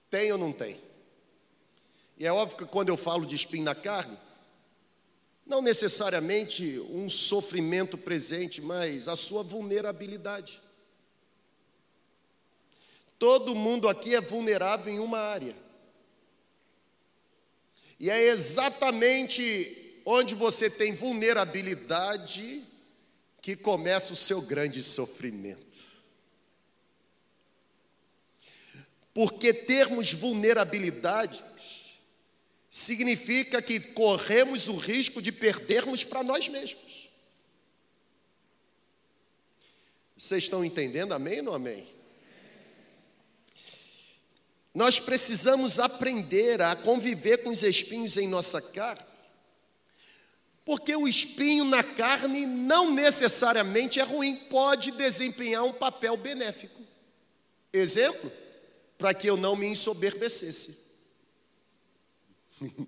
Tem 0.09 0.31
ou 0.31 0.37
não 0.37 0.51
tem? 0.51 0.81
E 2.17 2.25
é 2.25 2.31
óbvio 2.31 2.57
que 2.57 2.65
quando 2.65 2.89
eu 2.89 2.97
falo 2.97 3.25
de 3.25 3.35
espinho 3.35 3.65
na 3.65 3.75
carne, 3.75 4.17
não 5.45 5.61
necessariamente 5.61 6.79
um 6.89 7.07
sofrimento 7.07 7.97
presente, 7.97 8.61
mas 8.61 9.07
a 9.07 9.15
sua 9.15 9.43
vulnerabilidade. 9.43 10.61
Todo 13.19 13.55
mundo 13.55 13.87
aqui 13.87 14.15
é 14.15 14.21
vulnerável 14.21 14.91
em 14.91 14.99
uma 14.99 15.19
área. 15.19 15.55
E 17.99 18.09
é 18.09 18.27
exatamente 18.27 20.01
onde 20.05 20.35
você 20.35 20.69
tem 20.69 20.93
vulnerabilidade 20.93 22.63
que 23.41 23.55
começa 23.55 24.13
o 24.13 24.15
seu 24.15 24.41
grande 24.41 24.83
sofrimento. 24.83 25.85
Porque 29.13 29.53
termos 29.53 30.11
vulnerabilidades 30.11 31.43
significa 32.69 33.61
que 33.61 33.79
corremos 33.79 34.67
o 34.67 34.75
risco 34.75 35.21
de 35.21 35.31
perdermos 35.31 36.03
para 36.03 36.21
nós 36.21 36.49
mesmos. 36.49 37.09
Vocês 40.17 40.43
estão 40.43 40.65
entendendo? 40.65 41.13
Amém 41.13 41.37
ou 41.37 41.43
não 41.43 41.53
amém? 41.53 41.94
Nós 44.75 44.99
precisamos 44.99 45.79
aprender 45.79 46.61
a 46.61 46.75
conviver 46.75 47.37
com 47.37 47.49
os 47.49 47.63
espinhos 47.63 48.17
em 48.17 48.27
nossa 48.27 48.61
carne, 48.61 49.05
porque 50.65 50.93
o 50.93 51.07
espinho 51.07 51.63
na 51.63 51.81
carne 51.81 52.45
não 52.45 52.91
necessariamente 52.91 54.01
é 54.01 54.03
ruim, 54.03 54.35
pode 54.35 54.91
desempenhar 54.91 55.63
um 55.63 55.71
papel 55.71 56.17
benéfico. 56.17 56.83
Exemplo, 57.71 58.29
para 58.97 59.13
que 59.13 59.29
eu 59.29 59.37
não 59.37 59.55
me 59.55 59.65
ensoberbecesse. 59.65 60.83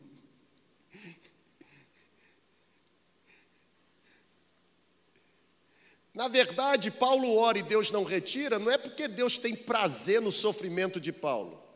Na 6.14 6.28
verdade, 6.28 6.92
Paulo 6.92 7.34
ora 7.38 7.60
e 7.60 7.64
Deus 7.64 7.92
não 7.92 8.04
retira, 8.04 8.60
não 8.60 8.72
é 8.72 8.78
porque 8.78 9.08
Deus 9.08 9.38
tem 9.38 9.56
prazer 9.56 10.20
no 10.20 10.32
sofrimento 10.34 11.00
de 11.00 11.14
Paulo. 11.14 11.67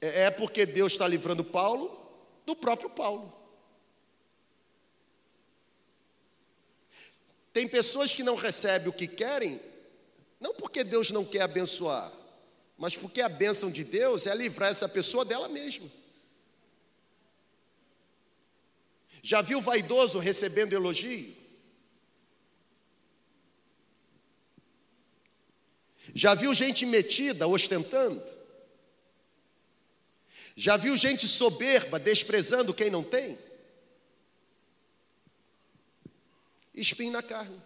É, 0.00 0.24
é 0.24 0.30
porque 0.30 0.66
Deus 0.66 0.92
está 0.92 1.06
livrando 1.06 1.44
Paulo 1.44 2.00
do 2.44 2.54
próprio 2.54 2.90
Paulo. 2.90 3.32
Tem 7.52 7.68
pessoas 7.68 8.12
que 8.12 8.22
não 8.22 8.34
recebem 8.34 8.88
o 8.88 8.92
que 8.92 9.06
querem, 9.06 9.60
não 10.40 10.52
porque 10.54 10.82
Deus 10.82 11.10
não 11.10 11.24
quer 11.24 11.42
abençoar, 11.42 12.12
mas 12.76 12.96
porque 12.96 13.20
a 13.20 13.28
bênção 13.28 13.70
de 13.70 13.84
Deus 13.84 14.26
é 14.26 14.34
livrar 14.34 14.70
essa 14.70 14.88
pessoa 14.88 15.24
dela 15.24 15.48
mesma. 15.48 15.88
Já 19.22 19.40
viu 19.40 19.60
vaidoso 19.60 20.18
recebendo 20.18 20.74
elogio? 20.74 21.34
Já 26.14 26.34
viu 26.34 26.52
gente 26.52 26.84
metida 26.84 27.46
ostentando? 27.46 28.22
Já 30.56 30.76
viu 30.76 30.96
gente 30.96 31.26
soberba 31.26 31.98
desprezando 31.98 32.74
quem 32.74 32.90
não 32.90 33.02
tem? 33.02 33.38
Espinho 36.74 37.12
na 37.12 37.22
carne. 37.22 37.60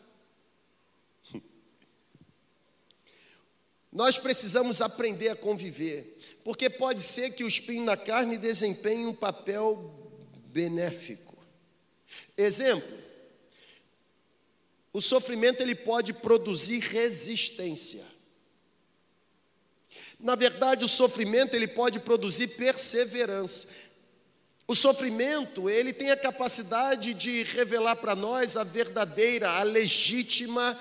Nós 3.91 4.19
precisamos 4.19 4.81
aprender 4.81 5.31
a 5.31 5.37
conviver, 5.37 6.19
porque 6.45 6.69
pode 6.69 7.03
ser 7.03 7.31
que 7.31 7.43
o 7.43 7.49
espinho 7.49 7.85
na 7.85 7.97
carne 7.97 8.37
desempenhe 8.37 9.07
um 9.07 9.15
papel 9.15 9.95
benéfico. 10.47 11.37
Exemplo: 12.37 12.99
o 14.93 15.01
sofrimento 15.01 15.63
ele 15.63 15.75
pode 15.75 16.13
produzir 16.13 16.81
resistência. 16.81 18.05
Na 20.19 20.35
verdade, 20.35 20.85
o 20.85 20.89
sofrimento 20.89 21.55
ele 21.55 21.69
pode 21.69 22.01
produzir 22.01 22.49
perseverança. 22.49 23.69
O 24.67 24.75
sofrimento, 24.75 25.71
ele 25.71 25.93
tem 25.93 26.11
a 26.11 26.17
capacidade 26.17 27.15
de 27.15 27.43
revelar 27.45 27.97
para 27.97 28.15
nós 28.15 28.57
a 28.57 28.65
verdadeira, 28.65 29.51
a 29.51 29.63
legítima 29.63 30.79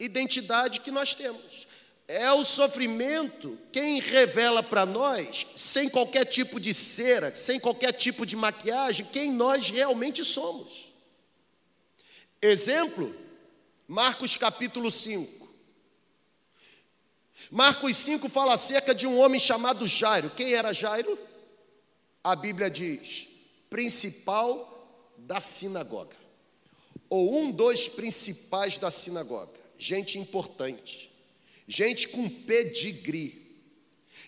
identidade 0.00 0.80
que 0.80 0.90
nós 0.90 1.14
temos. 1.14 1.68
É 2.08 2.32
o 2.32 2.44
sofrimento 2.44 3.58
quem 3.70 4.00
revela 4.00 4.62
para 4.62 4.86
nós, 4.86 5.46
sem 5.54 5.90
qualquer 5.90 6.24
tipo 6.24 6.58
de 6.58 6.72
cera, 6.72 7.34
sem 7.34 7.60
qualquer 7.60 7.92
tipo 7.92 8.24
de 8.24 8.34
maquiagem, 8.34 9.06
quem 9.12 9.30
nós 9.30 9.68
realmente 9.68 10.24
somos. 10.24 10.90
Exemplo, 12.40 13.14
Marcos 13.86 14.36
capítulo 14.36 14.90
5. 14.90 15.37
Marcos 17.50 17.96
5 17.96 18.28
fala 18.28 18.54
acerca 18.54 18.94
de 18.94 19.06
um 19.06 19.18
homem 19.18 19.40
chamado 19.40 19.86
Jairo. 19.86 20.30
Quem 20.30 20.54
era 20.54 20.72
Jairo? 20.72 21.18
A 22.22 22.36
Bíblia 22.36 22.70
diz: 22.70 23.28
principal 23.70 25.14
da 25.16 25.40
sinagoga, 25.40 26.16
ou 27.08 27.40
um 27.40 27.50
dos 27.50 27.88
principais 27.88 28.78
da 28.78 28.90
sinagoga, 28.90 29.58
gente 29.78 30.18
importante 30.18 31.08
gente 31.68 32.08
com 32.08 32.26
pedigree, 32.26 33.46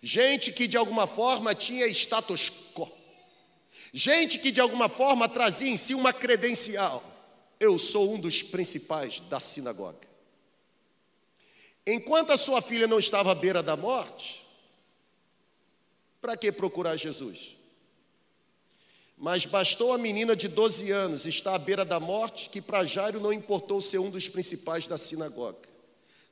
gente 0.03 0.53
que 0.53 0.69
de 0.69 0.77
alguma 0.77 1.07
forma 1.07 1.55
tinha 1.55 1.87
status 1.89 2.53
quo, 2.75 2.87
gente 3.95 4.39
que 4.39 4.51
de 4.51 4.61
alguma 4.61 4.91
forma 4.91 5.27
trazia 5.27 5.71
em 5.71 5.77
si 5.79 5.95
uma 5.95 6.13
credencial. 6.13 7.03
Eu 7.59 7.79
sou 7.79 8.15
um 8.15 8.21
dos 8.21 8.43
principais 8.43 9.21
da 9.23 9.41
sinagoga. 9.41 10.10
Enquanto 11.87 12.33
a 12.33 12.37
sua 12.37 12.61
filha 12.61 12.87
não 12.87 12.99
estava 12.99 13.33
à 13.33 13.35
beira 13.35 13.63
da 13.63 13.77
morte, 13.77 14.45
para 16.21 16.37
que 16.37 16.53
procurar 16.53 16.97
Jesus? 16.97 17.57
Mas 19.17 19.45
bastou 19.45 19.93
a 19.93 19.99
menina 19.99 20.35
de 20.35 20.49
12 20.49 20.91
anos 20.91 21.27
estar 21.27 21.55
à 21.55 21.59
beira 21.59 21.85
da 21.85 22.01
morte, 22.01 22.49
que 22.49 22.61
para 22.61 22.85
Jairo 22.85 23.21
não 23.21 23.33
importou 23.33 23.81
ser 23.81 23.99
um 23.99 24.11
dos 24.11 24.29
principais 24.29 24.87
da 24.87 24.97
sinagoga. 24.97 25.69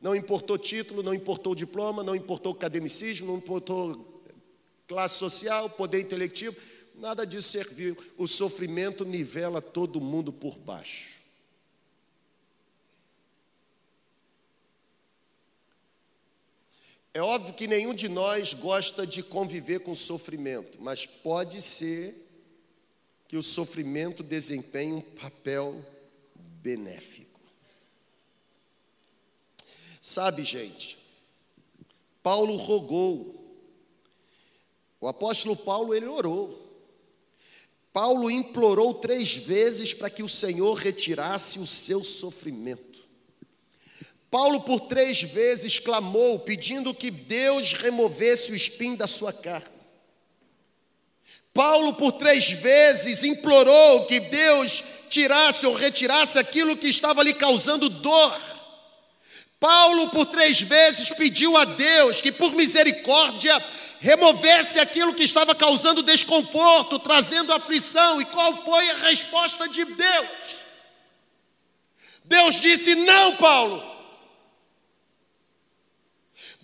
Não 0.00 0.14
importou 0.14 0.56
título, 0.56 1.02
não 1.02 1.12
importou 1.12 1.54
diploma, 1.54 2.02
não 2.02 2.14
importou 2.14 2.52
academicismo, 2.52 3.26
não 3.26 3.36
importou 3.36 4.22
classe 4.86 5.18
social, 5.18 5.68
poder 5.68 6.00
intelectivo, 6.00 6.56
nada 6.94 7.26
disso 7.26 7.50
serviu. 7.50 7.96
O 8.16 8.26
sofrimento 8.26 9.04
nivela 9.04 9.60
todo 9.60 10.00
mundo 10.00 10.32
por 10.32 10.56
baixo. 10.56 11.17
É 17.18 17.20
óbvio 17.20 17.52
que 17.52 17.66
nenhum 17.66 17.92
de 17.92 18.08
nós 18.08 18.54
gosta 18.54 19.04
de 19.04 19.24
conviver 19.24 19.80
com 19.80 19.92
sofrimento, 19.92 20.78
mas 20.80 21.04
pode 21.04 21.60
ser 21.60 22.14
que 23.26 23.36
o 23.36 23.42
sofrimento 23.42 24.22
desempenhe 24.22 24.92
um 24.92 25.00
papel 25.00 25.84
benéfico. 26.62 27.40
Sabe, 30.00 30.44
gente, 30.44 30.96
Paulo 32.22 32.54
rogou. 32.54 33.34
O 35.00 35.08
apóstolo 35.08 35.56
Paulo, 35.56 35.92
ele 35.92 36.06
orou. 36.06 36.72
Paulo 37.92 38.30
implorou 38.30 38.94
três 38.94 39.34
vezes 39.34 39.92
para 39.92 40.08
que 40.08 40.22
o 40.22 40.28
Senhor 40.28 40.74
retirasse 40.74 41.58
o 41.58 41.66
seu 41.66 42.04
sofrimento. 42.04 42.87
Paulo, 44.30 44.60
por 44.60 44.80
três 44.80 45.22
vezes, 45.22 45.78
clamou, 45.78 46.38
pedindo 46.38 46.92
que 46.92 47.10
Deus 47.10 47.72
removesse 47.72 48.52
o 48.52 48.56
espinho 48.56 48.96
da 48.96 49.06
sua 49.06 49.32
carne. 49.32 49.78
Paulo, 51.54 51.94
por 51.94 52.12
três 52.12 52.52
vezes, 52.52 53.24
implorou 53.24 54.04
que 54.04 54.20
Deus 54.20 54.84
tirasse 55.08 55.66
ou 55.66 55.74
retirasse 55.74 56.38
aquilo 56.38 56.76
que 56.76 56.86
estava 56.88 57.22
lhe 57.22 57.32
causando 57.32 57.88
dor. 57.88 58.40
Paulo, 59.58 60.10
por 60.10 60.26
três 60.26 60.60
vezes, 60.60 61.10
pediu 61.10 61.56
a 61.56 61.64
Deus 61.64 62.20
que, 62.20 62.30
por 62.30 62.52
misericórdia, 62.52 63.60
removesse 63.98 64.78
aquilo 64.78 65.14
que 65.14 65.24
estava 65.24 65.54
causando 65.54 66.02
desconforto, 66.02 66.98
trazendo 66.98 67.52
aflição. 67.52 68.20
E 68.20 68.26
qual 68.26 68.62
foi 68.62 68.90
a 68.90 68.96
resposta 68.98 69.68
de 69.68 69.84
Deus? 69.84 70.28
Deus 72.24 72.60
disse: 72.60 72.94
Não, 72.94 73.34
Paulo. 73.36 73.97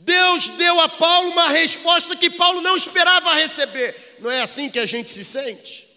Deus 0.05 0.51
deu 0.51 0.79
a 0.81 0.89
Paulo 0.89 1.31
uma 1.31 1.49
resposta 1.49 2.15
que 2.15 2.29
Paulo 2.29 2.61
não 2.61 2.77
esperava 2.77 3.35
receber. 3.35 4.19
Não 4.21 4.31
é 4.31 4.43
assim 4.43 4.69
que 4.69 4.79
a 4.79 4.85
gente 4.85 5.11
se 5.11 5.25
sente? 5.25 5.89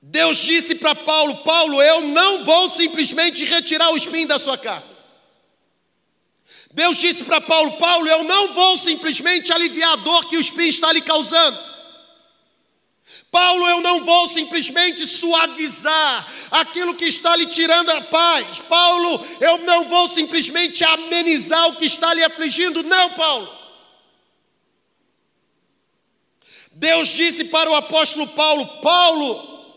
Deus 0.00 0.38
disse 0.38 0.76
para 0.76 0.94
Paulo: 0.94 1.36
Paulo, 1.44 1.82
eu 1.82 2.00
não 2.00 2.44
vou 2.44 2.70
simplesmente 2.70 3.44
retirar 3.44 3.90
o 3.90 3.96
espinho 3.96 4.26
da 4.26 4.38
sua 4.38 4.56
carne. 4.56 4.96
Deus 6.72 6.96
disse 6.96 7.24
para 7.24 7.40
Paulo: 7.40 7.72
Paulo, 7.72 8.08
eu 8.08 8.24
não 8.24 8.54
vou 8.54 8.78
simplesmente 8.78 9.52
aliviar 9.52 9.92
a 9.92 9.96
dor 9.96 10.26
que 10.28 10.38
o 10.38 10.40
espinho 10.40 10.70
está 10.70 10.90
lhe 10.92 11.02
causando. 11.02 11.75
Paulo, 13.30 13.68
eu 13.68 13.80
não 13.80 14.04
vou 14.04 14.28
simplesmente 14.28 15.04
suavizar 15.04 16.26
aquilo 16.50 16.94
que 16.94 17.04
está 17.04 17.36
lhe 17.36 17.46
tirando 17.46 17.90
a 17.90 18.00
paz. 18.02 18.60
Paulo, 18.60 19.26
eu 19.40 19.58
não 19.58 19.88
vou 19.88 20.08
simplesmente 20.08 20.84
amenizar 20.84 21.68
o 21.68 21.76
que 21.76 21.84
está 21.84 22.14
lhe 22.14 22.24
afligindo. 22.24 22.82
Não, 22.82 23.10
Paulo. 23.10 23.56
Deus 26.72 27.08
disse 27.08 27.44
para 27.44 27.70
o 27.70 27.74
apóstolo 27.74 28.26
Paulo: 28.28 28.66
Paulo, 28.80 29.74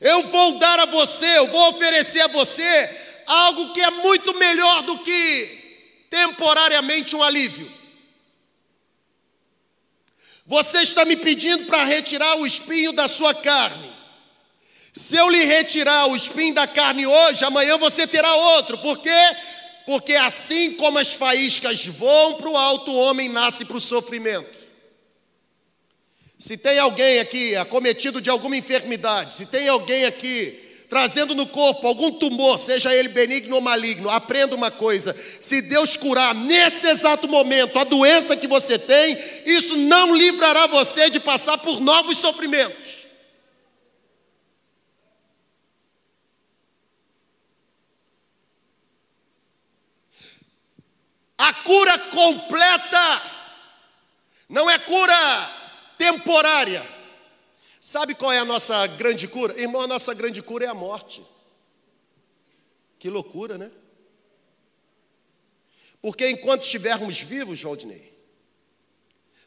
eu 0.00 0.22
vou 0.24 0.58
dar 0.58 0.80
a 0.80 0.86
você, 0.86 1.38
eu 1.38 1.48
vou 1.48 1.70
oferecer 1.70 2.20
a 2.20 2.28
você 2.28 2.98
algo 3.26 3.72
que 3.72 3.80
é 3.80 3.90
muito 3.90 4.34
melhor 4.34 4.82
do 4.82 4.98
que 4.98 6.06
temporariamente 6.10 7.14
um 7.14 7.22
alívio. 7.22 7.79
Você 10.50 10.78
está 10.78 11.04
me 11.04 11.14
pedindo 11.14 11.66
para 11.66 11.84
retirar 11.84 12.34
o 12.34 12.44
espinho 12.44 12.90
da 12.90 13.06
sua 13.06 13.32
carne. 13.32 13.88
Se 14.92 15.16
eu 15.16 15.30
lhe 15.30 15.44
retirar 15.44 16.08
o 16.08 16.16
espinho 16.16 16.52
da 16.52 16.66
carne 16.66 17.06
hoje, 17.06 17.44
amanhã 17.44 17.78
você 17.78 18.04
terá 18.04 18.34
outro. 18.34 18.76
Por 18.78 18.98
quê? 18.98 19.36
Porque 19.86 20.16
assim 20.16 20.74
como 20.74 20.98
as 20.98 21.14
faíscas 21.14 21.86
voam 21.86 22.34
para 22.34 22.48
o 22.48 22.56
alto, 22.56 22.90
o 22.90 22.98
homem 22.98 23.28
nasce 23.28 23.64
para 23.64 23.76
o 23.76 23.80
sofrimento. 23.80 24.58
Se 26.36 26.56
tem 26.56 26.80
alguém 26.80 27.20
aqui 27.20 27.54
acometido 27.54 28.20
de 28.20 28.28
alguma 28.28 28.56
enfermidade, 28.56 29.34
se 29.34 29.46
tem 29.46 29.68
alguém 29.68 30.04
aqui 30.04 30.69
trazendo 30.90 31.36
no 31.36 31.46
corpo 31.46 31.86
algum 31.86 32.10
tumor, 32.10 32.58
seja 32.58 32.92
ele 32.92 33.08
benigno 33.08 33.54
ou 33.54 33.60
maligno, 33.60 34.10
aprenda 34.10 34.56
uma 34.56 34.72
coisa: 34.72 35.16
se 35.38 35.62
Deus 35.62 35.96
curar 35.96 36.34
nesse 36.34 36.88
exato 36.88 37.28
momento 37.28 37.78
a 37.78 37.84
doença 37.84 38.36
que 38.36 38.48
você 38.48 38.76
tem, 38.76 39.16
isso 39.46 39.76
não 39.76 40.14
livrará 40.14 40.66
você 40.66 41.08
de 41.08 41.20
passar 41.20 41.56
por 41.58 41.80
novos 41.80 42.18
sofrimentos. 42.18 43.06
A 51.38 51.54
cura 51.54 51.98
completa 51.98 53.22
não 54.48 54.68
é 54.68 54.76
cura 54.76 55.50
temporária. 55.96 56.99
Sabe 57.80 58.14
qual 58.14 58.30
é 58.30 58.38
a 58.38 58.44
nossa 58.44 58.86
grande 58.86 59.26
cura? 59.26 59.58
Irmão, 59.58 59.80
a 59.80 59.86
nossa 59.86 60.12
grande 60.12 60.42
cura 60.42 60.66
é 60.66 60.68
a 60.68 60.74
morte. 60.74 61.24
Que 62.98 63.08
loucura, 63.08 63.56
né? 63.56 63.70
Porque 66.02 66.28
enquanto 66.28 66.62
estivermos 66.62 67.20
vivos, 67.20 67.62
Valdinei, 67.62 68.12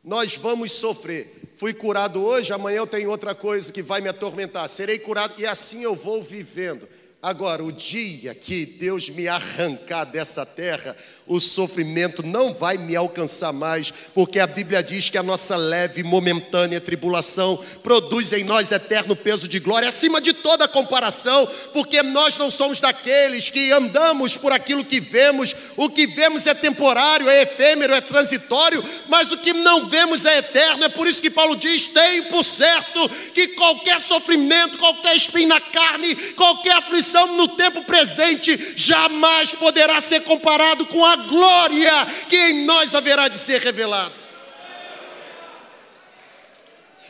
nós 0.04 0.36
vamos 0.36 0.72
sofrer. 0.72 1.54
Fui 1.56 1.74
curado 1.74 2.24
hoje, 2.24 2.52
amanhã 2.52 2.78
eu 2.78 2.88
tenho 2.88 3.10
outra 3.10 3.36
coisa 3.36 3.72
que 3.72 3.84
vai 3.84 4.02
me 4.02 4.10
atormentar. 4.10 4.68
Serei 4.68 4.98
curado 4.98 5.40
e 5.40 5.46
assim 5.46 5.84
eu 5.84 5.96
vou 5.96 6.22
vivendo. 6.22 6.90
Agora, 7.22 7.64
o 7.64 7.72
dia 7.72 8.36
que 8.36 8.66
Deus 8.66 9.10
me 9.10 9.28
arrancar 9.28 10.04
dessa 10.04 10.46
terra, 10.46 10.98
o 11.26 11.40
sofrimento 11.40 12.22
não 12.24 12.54
vai 12.54 12.78
me 12.78 12.96
alcançar 12.96 13.54
mais, 13.54 13.94
porque 14.14 14.40
a 14.40 14.48
Bíblia 14.48 14.84
diz 14.84 15.10
que 15.10 15.18
a 15.18 15.24
nossa 15.24 15.56
leve 15.56 16.02
e 16.02 16.04
momentânea 16.04 16.82
tribulação 16.82 17.60
produz 17.82 18.34
em 18.34 18.44
nós 18.44 18.72
eterno 18.72 19.16
peso 19.16 19.48
de 19.48 19.60
glória, 19.60 19.88
acima 19.88 20.20
de 20.20 20.34
toda 20.34 20.68
comparação, 20.68 21.48
porque 21.72 22.04
nós 22.04 22.38
não 22.38 22.52
somos 22.52 22.82
daqueles 22.82 23.50
que 23.50 23.72
andamos 23.72 24.36
por 24.36 24.52
aquilo 24.52 24.84
que 24.84 25.00
vemos, 25.00 25.56
o 25.78 25.90
que 25.90 26.08
vemos 26.08 26.46
é 26.46 26.54
temporário, 26.54 27.30
é 27.30 27.44
efêmero, 27.44 27.94
é 27.94 28.02
transitório, 28.02 28.84
mas 29.08 29.32
o 29.32 29.38
que 29.38 29.54
não 29.54 29.88
vemos 29.88 30.26
é 30.26 30.40
eterno, 30.40 30.84
é 30.84 30.90
por 30.90 31.08
isso 31.08 31.22
que 31.22 31.30
Paulo 31.30 31.56
diz: 31.56 31.88
tem 31.88 32.24
por 32.24 32.44
certo 32.44 33.10
que 33.34 33.50
qualquer 33.50 34.00
sofrimento, 34.00 34.78
qualquer 34.78 35.16
espinho 35.16 35.48
na 35.48 35.62
carne, 35.62 36.16
qualquer 36.34 36.76
aflição 36.76 37.36
no 37.38 37.48
tempo 37.50 37.84
presente, 37.84 38.74
jamais 38.76 39.52
poderá 39.52 40.02
ser 40.02 40.22
comparado 40.22 40.86
com 40.86 41.06
a 41.06 41.13
glória 41.16 42.06
que 42.28 42.36
em 42.36 42.66
nós 42.66 42.94
haverá 42.94 43.28
de 43.28 43.38
ser 43.38 43.62
revelada. 43.62 44.24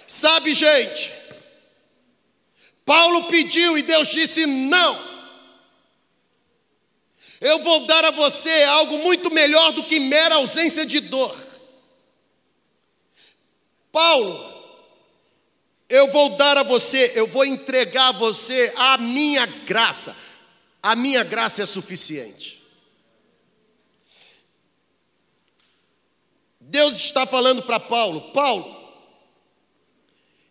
Sabe, 0.08 0.54
gente, 0.54 1.12
Paulo 2.86 3.26
pediu 3.26 3.78
e 3.78 3.82
Deus 3.82 4.10
disse: 4.10 4.46
não. 4.46 5.14
Eu 7.42 7.60
vou 7.60 7.86
dar 7.86 8.06
a 8.06 8.12
você 8.12 8.64
algo 8.64 9.00
muito 9.00 9.30
melhor 9.30 9.74
do 9.74 9.84
que 9.84 10.00
mera 10.00 10.36
ausência 10.36 10.86
de 10.86 11.02
dor. 11.02 11.36
Paulo, 13.92 14.54
eu 15.90 16.10
vou 16.10 16.30
dar 16.38 16.58
a 16.58 16.64
você, 16.64 17.12
eu 17.16 17.28
vou 17.28 17.44
entregar 17.44 18.10
a 18.10 18.18
você 18.18 18.74
a 18.78 18.98
minha 18.98 19.46
graça. 19.46 20.16
A 20.82 20.96
minha 20.96 21.24
graça 21.24 21.64
é 21.64 21.66
suficiente. 21.66 22.63
Deus 26.74 26.98
está 26.98 27.24
falando 27.28 27.62
para 27.62 27.80
Paulo: 27.80 28.34
Paulo, 28.34 28.76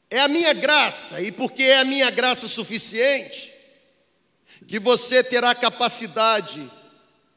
é 0.08 0.20
a 0.20 0.28
minha 0.28 0.52
graça, 0.52 1.20
e 1.20 1.32
porque 1.32 1.64
é 1.64 1.78
a 1.78 1.84
minha 1.84 2.08
graça 2.10 2.46
suficiente, 2.46 3.52
que 4.68 4.78
você 4.78 5.24
terá 5.24 5.52
capacidade, 5.52 6.70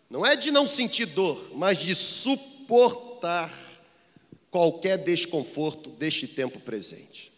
não 0.08 0.24
é 0.24 0.36
de 0.36 0.52
não 0.52 0.68
sentir 0.68 1.08
dor, 1.08 1.50
mas 1.56 1.80
de 1.80 1.96
suportar 1.96 3.52
qualquer 4.52 5.00
desconforto 5.00 5.90
deste 5.90 6.28
tempo 6.28 6.60
presente. 6.60 7.34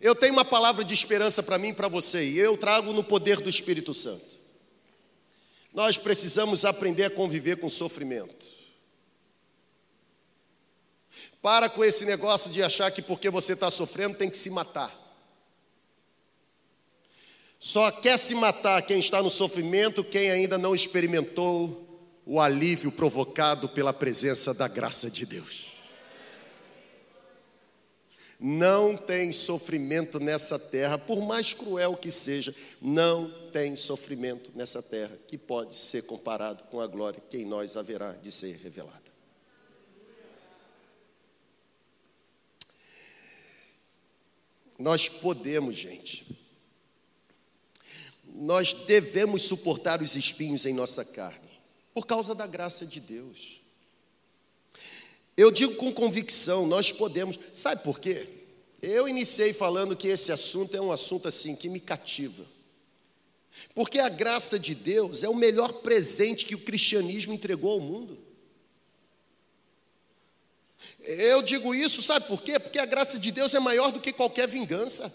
Eu 0.00 0.14
tenho 0.14 0.32
uma 0.32 0.44
palavra 0.44 0.84
de 0.84 0.94
esperança 0.94 1.42
para 1.42 1.58
mim 1.58 1.70
e 1.70 1.74
para 1.74 1.88
você, 1.88 2.24
e 2.24 2.38
eu 2.38 2.56
trago 2.56 2.92
no 2.92 3.02
poder 3.02 3.40
do 3.40 3.50
Espírito 3.50 3.92
Santo. 3.92 4.38
Nós 5.74 5.98
precisamos 5.98 6.64
aprender 6.64 7.02
a 7.06 7.10
conviver 7.10 7.56
com 7.58 7.68
sofrimento. 7.68 8.57
Para 11.40 11.68
com 11.68 11.84
esse 11.84 12.04
negócio 12.04 12.50
de 12.50 12.62
achar 12.62 12.90
que 12.90 13.00
porque 13.00 13.30
você 13.30 13.52
está 13.52 13.70
sofrendo 13.70 14.16
tem 14.16 14.28
que 14.28 14.36
se 14.36 14.50
matar. 14.50 14.92
Só 17.60 17.90
quer 17.90 18.18
se 18.18 18.34
matar 18.34 18.82
quem 18.82 18.98
está 18.98 19.22
no 19.22 19.30
sofrimento, 19.30 20.04
quem 20.04 20.30
ainda 20.30 20.56
não 20.56 20.74
experimentou 20.74 21.86
o 22.24 22.40
alívio 22.40 22.92
provocado 22.92 23.68
pela 23.68 23.92
presença 23.92 24.52
da 24.52 24.68
graça 24.68 25.10
de 25.10 25.26
Deus. 25.26 25.68
Não 28.38 28.96
tem 28.96 29.32
sofrimento 29.32 30.20
nessa 30.20 30.58
terra, 30.58 30.96
por 30.96 31.20
mais 31.20 31.52
cruel 31.52 31.96
que 31.96 32.10
seja, 32.10 32.54
não 32.80 33.28
tem 33.50 33.74
sofrimento 33.74 34.52
nessa 34.54 34.80
terra 34.80 35.18
que 35.26 35.36
pode 35.36 35.76
ser 35.76 36.02
comparado 36.02 36.62
com 36.64 36.80
a 36.80 36.86
glória 36.86 37.20
que 37.28 37.38
em 37.38 37.44
nós 37.44 37.76
haverá 37.76 38.12
de 38.12 38.30
ser 38.30 38.56
revelada. 38.62 39.07
Nós 44.78 45.08
podemos, 45.08 45.74
gente. 45.74 46.24
Nós 48.24 48.72
devemos 48.72 49.42
suportar 49.42 50.00
os 50.00 50.14
espinhos 50.14 50.64
em 50.64 50.72
nossa 50.72 51.04
carne, 51.04 51.50
por 51.92 52.06
causa 52.06 52.34
da 52.34 52.46
graça 52.46 52.86
de 52.86 53.00
Deus. 53.00 53.60
Eu 55.36 55.50
digo 55.50 55.74
com 55.74 55.92
convicção, 55.92 56.66
nós 56.66 56.92
podemos. 56.92 57.38
Sabe 57.52 57.82
por 57.82 57.98
quê? 57.98 58.28
Eu 58.80 59.08
iniciei 59.08 59.52
falando 59.52 59.96
que 59.96 60.08
esse 60.08 60.30
assunto 60.30 60.76
é 60.76 60.80
um 60.80 60.92
assunto 60.92 61.26
assim 61.26 61.56
que 61.56 61.68
me 61.68 61.80
cativa. 61.80 62.44
Porque 63.74 63.98
a 63.98 64.08
graça 64.08 64.58
de 64.58 64.74
Deus 64.74 65.24
é 65.24 65.28
o 65.28 65.34
melhor 65.34 65.72
presente 65.74 66.46
que 66.46 66.54
o 66.54 66.60
cristianismo 66.60 67.32
entregou 67.32 67.72
ao 67.72 67.80
mundo. 67.80 68.27
Eu 71.00 71.42
digo 71.42 71.74
isso, 71.74 72.02
sabe 72.02 72.26
por 72.26 72.42
quê? 72.42 72.58
Porque 72.58 72.78
a 72.78 72.86
graça 72.86 73.18
de 73.18 73.30
Deus 73.30 73.54
é 73.54 73.60
maior 73.60 73.90
do 73.90 74.00
que 74.00 74.12
qualquer 74.12 74.46
vingança. 74.48 75.12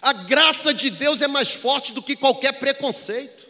A 0.00 0.12
graça 0.12 0.72
de 0.72 0.90
Deus 0.90 1.22
é 1.22 1.26
mais 1.26 1.54
forte 1.54 1.92
do 1.92 2.02
que 2.02 2.16
qualquer 2.16 2.52
preconceito. 2.52 3.44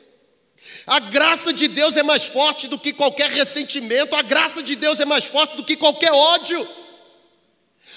A 0.86 0.98
graça 0.98 1.52
de 1.52 1.68
Deus 1.68 1.96
é 1.96 2.02
mais 2.02 2.24
forte 2.24 2.68
do 2.68 2.78
que 2.78 2.92
qualquer 2.92 3.30
ressentimento. 3.30 4.16
A 4.16 4.22
graça 4.22 4.62
de 4.62 4.74
Deus 4.74 5.00
é 5.00 5.04
mais 5.04 5.24
forte 5.24 5.56
do 5.56 5.64
que 5.64 5.76
qualquer 5.76 6.12
ódio. 6.12 6.66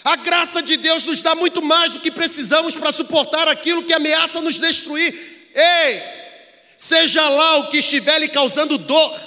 A 0.04 0.15
graça 0.15 0.62
de 0.62 0.78
Deus 0.78 1.06
nos 1.06 1.21
dá 1.21 1.36
muito 1.36 1.62
mais 1.62 1.93
do 1.93 2.00
que 2.00 2.12
precisamos 2.12 2.78
para 2.78 2.91
suportar 2.91 3.47
aquilo 3.47 3.84
que 3.84 3.93
ameaça 3.93 4.39
nos 4.41 4.60
destruir. 4.60 5.13
Ei, 5.54 6.02
seja 6.78 7.28
lá 7.28 7.58
o 7.58 7.69
que 7.69 7.78
estiver 7.78 8.19
lhe 8.19 8.30
causando 8.30 8.78
dor, 8.78 9.19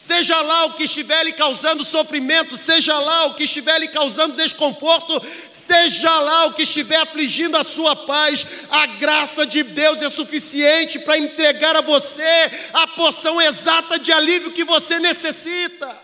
Seja 0.00 0.40
lá 0.40 0.64
o 0.64 0.72
que 0.72 0.84
estiver 0.84 1.22
lhe 1.24 1.32
causando 1.34 1.84
sofrimento, 1.84 2.56
seja 2.56 2.98
lá 2.98 3.26
o 3.26 3.34
que 3.34 3.44
estiver 3.44 3.78
lhe 3.78 3.88
causando 3.88 4.34
desconforto, 4.34 5.22
seja 5.50 6.10
lá 6.20 6.46
o 6.46 6.54
que 6.54 6.62
estiver 6.62 6.96
afligindo 6.96 7.54
a 7.54 7.62
sua 7.62 7.94
paz, 7.94 8.46
a 8.70 8.86
graça 8.86 9.44
de 9.44 9.62
Deus 9.62 10.00
é 10.00 10.08
suficiente 10.08 10.98
para 11.00 11.18
entregar 11.18 11.76
a 11.76 11.82
você 11.82 12.50
a 12.72 12.86
porção 12.86 13.42
exata 13.42 13.98
de 13.98 14.10
alívio 14.10 14.52
que 14.52 14.64
você 14.64 14.98
necessita. 14.98 15.94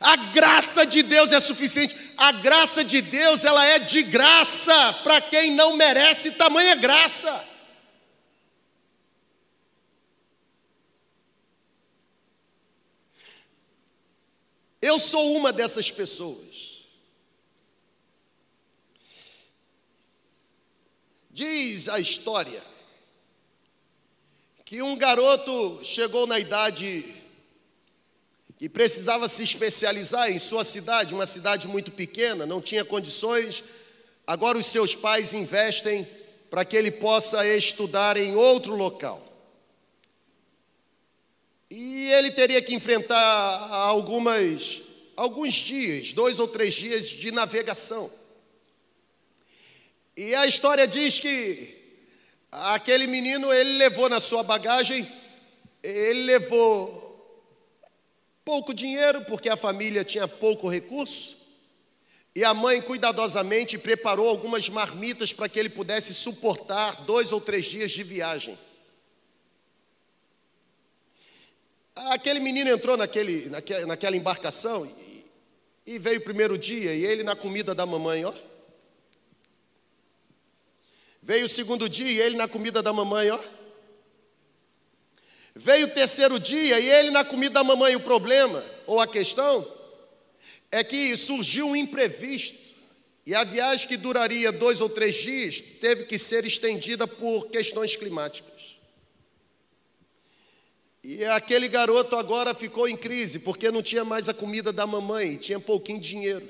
A 0.00 0.16
graça 0.16 0.86
de 0.86 1.02
Deus 1.02 1.32
é 1.32 1.40
suficiente. 1.40 1.94
A 2.16 2.32
graça 2.32 2.82
de 2.82 3.02
Deus, 3.02 3.44
ela 3.44 3.62
é 3.66 3.78
de 3.78 4.02
graça 4.02 4.94
para 5.04 5.20
quem 5.20 5.50
não 5.50 5.76
merece 5.76 6.30
tamanha 6.30 6.74
graça. 6.76 7.52
Eu 14.84 14.98
sou 14.98 15.34
uma 15.34 15.50
dessas 15.50 15.90
pessoas. 15.90 16.84
Diz 21.30 21.88
a 21.88 21.98
história 21.98 22.62
que 24.62 24.82
um 24.82 24.94
garoto 24.94 25.80
chegou 25.82 26.26
na 26.26 26.38
idade 26.38 27.02
que 28.58 28.68
precisava 28.68 29.26
se 29.26 29.42
especializar 29.42 30.30
em 30.30 30.38
sua 30.38 30.62
cidade, 30.62 31.14
uma 31.14 31.24
cidade 31.24 31.66
muito 31.66 31.90
pequena, 31.90 32.44
não 32.44 32.60
tinha 32.60 32.84
condições. 32.84 33.64
Agora 34.26 34.58
os 34.58 34.66
seus 34.66 34.94
pais 34.94 35.32
investem 35.32 36.06
para 36.50 36.62
que 36.62 36.76
ele 36.76 36.90
possa 36.90 37.46
estudar 37.46 38.18
em 38.18 38.36
outro 38.36 38.76
local. 38.76 39.23
E 42.04 42.12
ele 42.12 42.30
teria 42.30 42.60
que 42.60 42.74
enfrentar 42.74 43.16
algumas, 43.72 44.82
alguns 45.16 45.54
dias, 45.54 46.12
dois 46.12 46.38
ou 46.38 46.46
três 46.46 46.74
dias 46.74 47.08
de 47.08 47.32
navegação. 47.32 48.10
E 50.14 50.34
a 50.34 50.46
história 50.46 50.86
diz 50.86 51.18
que 51.18 51.74
aquele 52.52 53.06
menino, 53.06 53.50
ele 53.50 53.78
levou 53.78 54.10
na 54.10 54.20
sua 54.20 54.42
bagagem, 54.42 55.10
ele 55.82 56.24
levou 56.24 57.02
pouco 58.44 58.74
dinheiro, 58.74 59.22
porque 59.22 59.48
a 59.48 59.56
família 59.56 60.04
tinha 60.04 60.28
pouco 60.28 60.68
recurso, 60.68 61.38
e 62.36 62.44
a 62.44 62.52
mãe 62.52 62.82
cuidadosamente 62.82 63.78
preparou 63.78 64.28
algumas 64.28 64.68
marmitas 64.68 65.32
para 65.32 65.48
que 65.48 65.58
ele 65.58 65.70
pudesse 65.70 66.12
suportar 66.12 67.06
dois 67.06 67.32
ou 67.32 67.40
três 67.40 67.64
dias 67.64 67.92
de 67.92 68.02
viagem. 68.02 68.58
Aquele 71.94 72.40
menino 72.40 72.70
entrou 72.70 72.96
naquele, 72.96 73.48
naquela, 73.48 73.86
naquela 73.86 74.16
embarcação 74.16 74.84
e, 74.84 75.24
E 75.86 75.98
veio 75.98 76.18
o 76.18 76.24
primeiro 76.24 76.58
dia 76.58 76.94
e 76.94 77.04
ele 77.04 77.22
na 77.22 77.36
comida 77.36 77.74
da 77.74 77.86
mamãe, 77.86 78.24
ó. 78.24 78.32
Veio 81.22 81.46
o 81.46 81.48
segundo 81.48 81.88
dia 81.88 82.10
e 82.10 82.18
ele 82.18 82.36
na 82.36 82.48
comida 82.48 82.82
da 82.82 82.92
mamãe, 82.92 83.30
ó. 83.30 83.38
Veio 85.54 85.86
o 85.86 85.90
terceiro 85.90 86.40
dia 86.40 86.80
e 86.80 86.90
ele 86.90 87.10
na 87.10 87.24
comida 87.24 87.54
da 87.54 87.64
mamãe. 87.64 87.94
O 87.94 88.00
problema, 88.00 88.64
ou 88.86 89.00
a 89.00 89.06
questão, 89.06 89.66
é 90.70 90.82
que 90.82 91.16
surgiu 91.16 91.68
um 91.68 91.76
imprevisto. 91.76 92.58
E 93.24 93.34
a 93.34 93.44
viagem 93.44 93.86
que 93.88 93.96
duraria 93.96 94.50
dois 94.50 94.80
ou 94.80 94.88
três 94.88 95.14
dias 95.14 95.60
teve 95.60 96.04
que 96.04 96.18
ser 96.18 96.44
estendida 96.44 97.06
por 97.06 97.48
questões 97.48 97.94
climáticas. 97.96 98.53
E 101.04 101.22
aquele 101.26 101.68
garoto 101.68 102.16
agora 102.16 102.54
ficou 102.54 102.88
em 102.88 102.96
crise, 102.96 103.38
porque 103.38 103.70
não 103.70 103.82
tinha 103.82 104.06
mais 104.06 104.26
a 104.30 104.32
comida 104.32 104.72
da 104.72 104.86
mamãe, 104.86 105.36
tinha 105.36 105.60
pouquinho 105.60 106.00
dinheiro. 106.00 106.48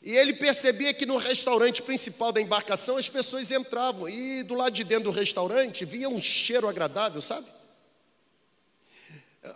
E 0.00 0.16
ele 0.16 0.34
percebia 0.34 0.94
que 0.94 1.04
no 1.04 1.16
restaurante 1.16 1.82
principal 1.82 2.30
da 2.30 2.40
embarcação 2.40 2.96
as 2.96 3.08
pessoas 3.08 3.50
entravam, 3.50 4.08
e 4.08 4.44
do 4.44 4.54
lado 4.54 4.72
de 4.72 4.84
dentro 4.84 5.06
do 5.06 5.10
restaurante 5.10 5.84
via 5.84 6.08
um 6.08 6.22
cheiro 6.22 6.68
agradável, 6.68 7.20
sabe? 7.20 7.48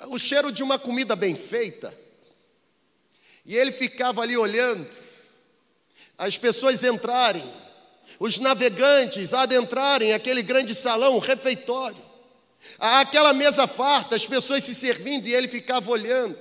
O 0.09 0.19
cheiro 0.19 0.51
de 0.51 0.65
uma 0.65 0.77
comida 0.77 1.15
bem 1.15 1.37
feita. 1.37 1.97
E 3.47 3.57
ele 3.57 3.71
ficava 3.71 4.21
ali 4.21 4.37
olhando 4.37 4.91
as 6.19 6.37
pessoas 6.37 6.83
entrarem, 6.83 7.45
os 8.19 8.41
navegantes 8.41 9.33
adentrarem 9.33 10.13
aquele 10.13 10.43
grande 10.43 10.75
salão, 10.75 11.21
refeitório, 11.21 12.04
aquela 12.79 13.33
mesa 13.33 13.67
farta, 13.67 14.17
as 14.17 14.27
pessoas 14.27 14.65
se 14.65 14.75
servindo 14.75 15.27
e 15.27 15.35
ele 15.35 15.49
ficava 15.49 15.91
olhando. 15.91 16.39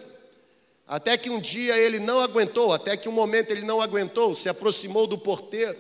Até 0.88 1.18
que 1.18 1.30
um 1.30 1.40
dia 1.40 1.78
ele 1.78 2.00
não 2.00 2.20
aguentou, 2.20 2.74
até 2.74 2.98
que 2.98 3.08
um 3.08 3.14
momento 3.14 3.52
ele 3.52 3.64
não 3.64 3.82
aguentou, 3.82 4.36
se 4.36 4.50
aproximou 4.50 5.08
do 5.08 5.18
porteiro, 5.18 5.80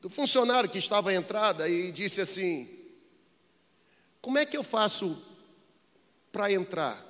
do 0.00 0.08
funcionário 0.08 0.70
que 0.70 0.78
estava 0.78 1.10
à 1.10 1.14
entrada 1.14 1.68
e 1.68 1.90
disse 1.90 2.20
assim: 2.20 2.68
Como 4.20 4.38
é 4.38 4.46
que 4.46 4.56
eu 4.56 4.62
faço 4.62 5.20
para 6.30 6.52
entrar? 6.52 7.04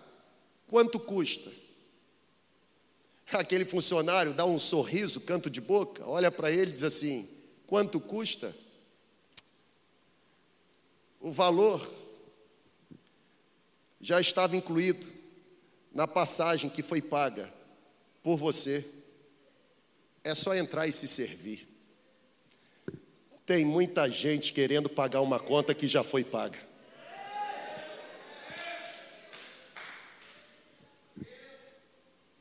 Quanto 0.68 0.98
custa? 0.98 1.50
Aquele 3.33 3.66
funcionário 3.66 4.33
dá 4.33 4.46
um 4.46 4.59
sorriso, 4.59 5.20
canto 5.20 5.50
de 5.50 5.61
boca, 5.61 6.02
olha 6.07 6.31
para 6.31 6.50
ele 6.50 6.70
e 6.70 6.72
diz 6.72 6.83
assim: 6.83 7.28
quanto 7.66 8.00
custa? 8.00 8.57
O 11.20 11.31
valor 11.31 11.87
já 14.00 14.20
estava 14.20 14.56
incluído 14.56 15.06
na 15.92 16.06
passagem 16.06 16.70
que 16.70 16.82
foi 16.82 17.02
paga 17.02 17.52
por 18.22 18.37
você. 18.37 18.84
É 20.22 20.34
só 20.34 20.54
entrar 20.54 20.87
e 20.87 20.92
se 20.92 21.08
servir. 21.08 21.66
Tem 23.46 23.64
muita 23.64 24.11
gente 24.11 24.52
querendo 24.52 24.88
pagar 24.88 25.20
uma 25.22 25.40
conta 25.40 25.74
que 25.74 25.88
já 25.88 26.04
foi 26.04 26.22
paga. 26.22 26.58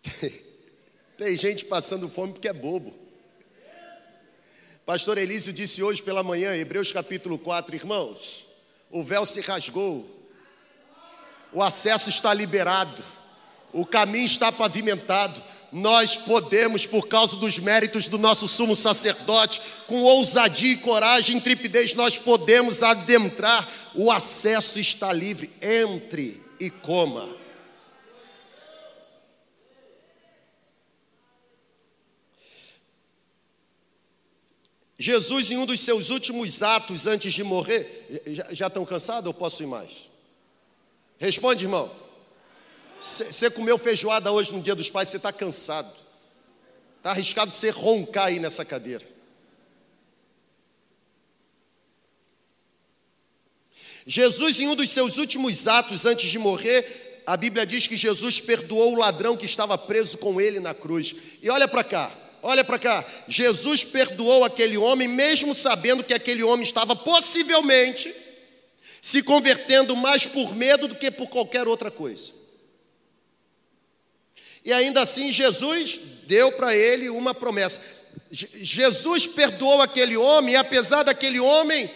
Tem 1.18 1.36
gente 1.38 1.66
passando 1.66 2.10
fome 2.10 2.34
porque 2.34 2.48
é 2.50 2.54
bobo. 2.54 2.94
Pastor 4.86 5.18
Elísio 5.18 5.52
disse 5.52 5.82
hoje 5.84 6.02
pela 6.02 6.24
manhã, 6.24 6.56
Hebreus 6.56 6.92
capítulo 6.92 7.38
4, 7.38 7.76
irmãos, 7.76 8.46
o 8.90 9.04
véu 9.04 9.26
se 9.26 9.42
rasgou, 9.42 10.17
o 11.54 11.64
acesso 11.64 12.10
está 12.10 12.34
liberado, 12.34 13.04
o 13.72 13.86
caminho 13.86 14.26
está 14.26 14.52
pavimentado. 14.52 15.42
Nós 15.72 16.16
podemos, 16.16 16.86
por 16.86 17.08
causa 17.08 17.36
dos 17.36 17.60
méritos 17.60 18.08
do 18.08 18.18
nosso 18.18 18.48
sumo 18.48 18.76
sacerdote, 18.76 19.62
com 19.86 20.02
ousadia 20.02 20.74
e 20.74 20.78
coragem, 20.78 21.36
intrepidez, 21.36 21.94
nós 21.94 22.18
podemos 22.18 22.84
adentrar. 22.84 23.68
O 23.94 24.10
acesso 24.10 24.80
está 24.80 25.12
livre. 25.12 25.52
Entre 25.62 26.42
e 26.60 26.70
coma. 26.70 27.36
Jesus, 35.00 35.52
em 35.52 35.58
um 35.58 35.66
dos 35.66 35.80
seus 35.82 36.10
últimos 36.10 36.64
atos 36.64 37.06
antes 37.06 37.32
de 37.34 37.44
morrer, 37.44 38.24
já, 38.26 38.48
já 38.52 38.68
estão 38.68 38.84
cansados 38.84 39.28
ou 39.28 39.34
posso 39.34 39.62
ir 39.62 39.68
mais? 39.68 40.10
Responde, 41.20 41.66
irmão. 41.66 41.92
Você 43.00 43.50
comeu 43.50 43.78
feijoada 43.78 44.32
hoje 44.32 44.54
no 44.54 44.62
dia 44.62 44.76
dos 44.76 44.90
pais, 44.90 45.10
você 45.10 45.18
está 45.18 45.32
cansado. 45.32 45.92
Está 46.98 47.12
arriscado 47.12 47.52
você 47.52 47.70
roncar 47.70 48.28
aí 48.28 48.40
nessa 48.40 48.66
cadeira. 48.66 49.06
Jesus, 54.06 54.62
em 54.62 54.68
um 54.68 54.76
dos 54.76 54.90
seus 54.90 55.18
últimos 55.18 55.68
atos 55.68 56.06
antes 56.06 56.30
de 56.30 56.40
morrer, 56.40 57.24
a 57.26 57.36
Bíblia 57.36 57.66
diz 57.66 57.88
que 57.88 57.98
Jesus 57.98 58.40
perdoou 58.40 58.94
o 58.94 59.00
ladrão 59.00 59.36
que 59.36 59.46
estava 59.46 59.78
preso 59.78 60.18
com 60.18 60.40
ele 60.40 60.60
na 60.60 60.74
cruz. 60.74 61.16
E 61.42 61.50
olha 61.50 61.68
para 61.68 61.84
cá, 61.84 62.12
Olha 62.42 62.64
para 62.64 62.78
cá, 62.78 63.04
Jesus 63.28 63.84
perdoou 63.84 64.46
aquele 64.46 64.78
homem, 64.78 65.08
mesmo 65.08 65.56
sabendo 65.56 66.04
que 66.04 66.14
aquele 66.14 66.44
homem 66.44 66.64
estava 66.64 66.96
possivelmente 66.96 68.14
se 69.02 69.22
convertendo 69.24 69.96
mais 69.96 70.26
por 70.26 70.56
medo 70.56 70.88
do 70.88 70.96
que 70.96 71.12
por 71.12 71.28
qualquer 71.28 71.68
outra 71.68 71.92
coisa. 71.92 72.32
E 74.64 74.74
ainda 74.74 75.02
assim, 75.02 75.32
Jesus 75.32 76.00
deu 76.26 76.52
para 76.52 76.76
ele 76.76 77.10
uma 77.10 77.34
promessa. 77.34 77.82
Jesus 78.32 79.26
perdoou 79.26 79.82
aquele 79.82 80.18
homem, 80.18 80.56
apesar 80.56 81.04
daquele 81.04 81.40
homem 81.40 81.90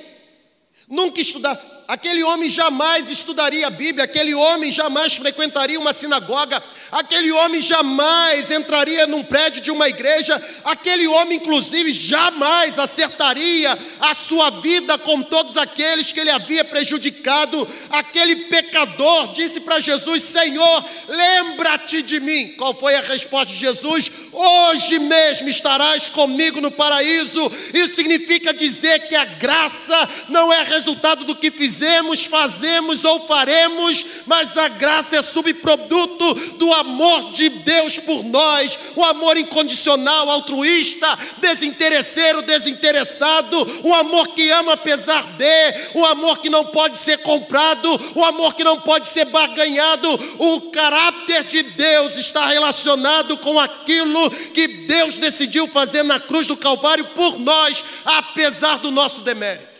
nunca 0.88 1.20
estudar, 1.20 1.56
aquele 1.92 2.24
homem 2.24 2.50
jamais 2.50 3.10
estudaria 3.10 3.68
a 3.68 3.70
Bíblia, 3.70 4.06
aquele 4.06 4.34
homem 4.34 4.72
jamais 4.72 5.18
frequentaria 5.18 5.78
uma 5.78 5.92
sinagoga, 5.92 6.64
aquele 6.90 7.34
homem 7.34 7.62
jamais 7.62 8.50
entraria 8.50 9.06
num 9.06 9.22
prédio 9.22 9.62
de 9.62 9.70
uma 9.70 9.90
igreja, 9.90 10.42
aquele 10.64 11.06
homem, 11.06 11.38
inclusive, 11.38 11.92
jamais 11.92 12.80
acertaria 12.80 13.78
a 14.00 14.14
sua 14.14 14.50
vida 14.62 14.98
com 14.98 15.22
todos 15.22 15.58
aqueles 15.58 16.14
que 16.14 16.22
ele 16.22 16.30
havia 16.30 16.64
prejudicado. 16.64 17.68
Aquele 17.90 18.38
pecador 18.46 19.34
disse 19.34 19.60
para 19.60 19.82
Jesus: 19.82 20.24
Senhor, 20.24 20.86
lembra-te 21.10 22.02
de 22.02 22.22
mim. 22.22 22.54
Qual 22.58 22.74
foi 22.74 22.96
a 22.96 23.02
resposta 23.02 23.52
de 23.52 23.60
Jesus? 23.60 24.10
Hoje 24.32 24.98
mesmo 24.98 25.50
estarás 25.50 26.08
comigo 26.08 26.62
no 26.62 26.72
paraíso. 26.72 27.52
Isso 27.74 27.96
significa 27.96 28.54
dizer 28.54 29.10
que 29.10 29.16
a 29.16 29.26
graça 29.26 30.10
não 30.30 30.54
é 30.54 30.64
resultado 30.64 31.26
do 31.26 31.36
que 31.36 31.52
fizemos, 31.52 31.81
fazemos 32.26 33.04
ou 33.04 33.26
faremos, 33.28 34.06
mas 34.26 34.58
a 34.58 34.68
graça 34.68 35.18
é 35.18 35.22
subproduto 35.22 36.34
do 36.58 36.72
amor 36.74 37.32
de 37.32 37.50
Deus 37.50 37.98
por 38.00 38.24
nós, 38.24 38.78
o 38.96 39.04
amor 39.04 39.38
incondicional, 39.38 40.30
altruísta, 40.30 41.18
desinteresseiro, 41.38 42.42
desinteressado, 42.42 43.82
o 43.84 43.94
amor 43.94 44.30
que 44.30 44.50
ama 44.52 44.74
apesar 44.74 45.24
de, 45.38 45.92
o 45.94 46.06
amor 46.06 46.40
que 46.40 46.50
não 46.50 46.66
pode 46.66 46.98
ser 46.98 47.18
comprado, 47.20 47.90
o 48.16 48.24
amor 48.24 48.56
que 48.56 48.64
não 48.64 48.80
pode 48.80 49.08
ser 49.08 49.26
barganhado. 49.26 50.10
O 50.40 50.72
caráter 50.72 51.44
de 51.44 51.64
Deus 51.64 52.18
está 52.18 52.48
relacionado 52.48 53.38
com 53.38 53.60
aquilo 53.60 54.32
que 54.54 54.68
Deus 54.68 55.18
decidiu 55.18 55.68
fazer 55.68 56.04
na 56.04 56.20
cruz 56.20 56.48
do 56.48 56.58
Calvário 56.58 57.06
por 57.16 57.40
nós, 57.40 57.84
apesar 58.06 58.78
do 58.80 58.92
nosso 58.92 59.22
demérito. 59.22 59.71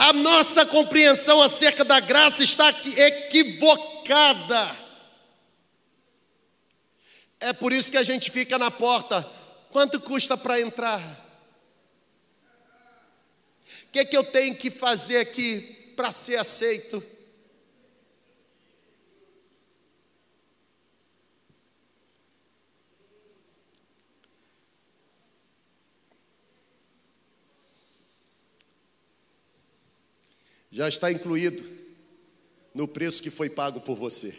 A 0.00 0.14
nossa 0.14 0.64
compreensão 0.64 1.42
acerca 1.42 1.84
da 1.84 2.00
graça 2.00 2.42
está 2.42 2.70
equivocada. 2.96 4.74
É 7.38 7.52
por 7.52 7.70
isso 7.70 7.90
que 7.90 7.98
a 7.98 8.02
gente 8.02 8.30
fica 8.30 8.58
na 8.58 8.70
porta. 8.70 9.22
Quanto 9.68 10.00
custa 10.00 10.38
para 10.38 10.58
entrar? 10.58 11.02
O 13.88 13.92
que, 13.92 13.98
é 13.98 14.04
que 14.06 14.16
eu 14.16 14.24
tenho 14.24 14.56
que 14.56 14.70
fazer 14.70 15.18
aqui 15.18 15.92
para 15.94 16.10
ser 16.10 16.36
aceito? 16.36 17.04
Já 30.70 30.88
está 30.88 31.10
incluído 31.10 31.68
no 32.72 32.86
preço 32.86 33.22
que 33.22 33.30
foi 33.30 33.50
pago 33.50 33.80
por 33.80 33.96
você. 33.96 34.34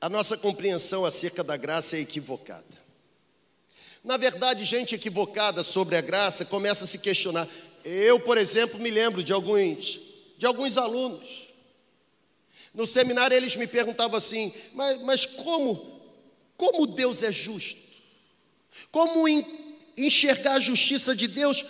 A 0.00 0.08
nossa 0.08 0.36
compreensão 0.36 1.04
acerca 1.04 1.44
da 1.44 1.56
graça 1.56 1.96
é 1.96 2.00
equivocada. 2.00 2.80
Na 4.02 4.16
verdade, 4.16 4.64
gente 4.64 4.94
equivocada 4.94 5.62
sobre 5.62 5.94
a 5.94 6.00
graça 6.00 6.46
começa 6.46 6.84
a 6.84 6.86
se 6.86 6.98
questionar. 6.98 7.46
Eu, 7.84 8.18
por 8.18 8.38
exemplo, 8.38 8.80
me 8.80 8.90
lembro 8.90 9.22
de 9.22 9.32
alguns, 9.32 10.00
de 10.38 10.46
alguns 10.46 10.78
alunos. 10.78 11.50
No 12.72 12.86
seminário 12.86 13.36
eles 13.36 13.56
me 13.56 13.66
perguntavam 13.66 14.16
assim: 14.16 14.54
mas, 14.72 15.02
mas 15.02 15.26
como, 15.26 15.99
como 16.60 16.86
Deus 16.86 17.22
é 17.22 17.32
justo? 17.32 17.80
Como 18.92 19.26
enxergar 19.96 20.56
a 20.56 20.60
justiça 20.60 21.16
de 21.16 21.26
Deus? 21.26 21.64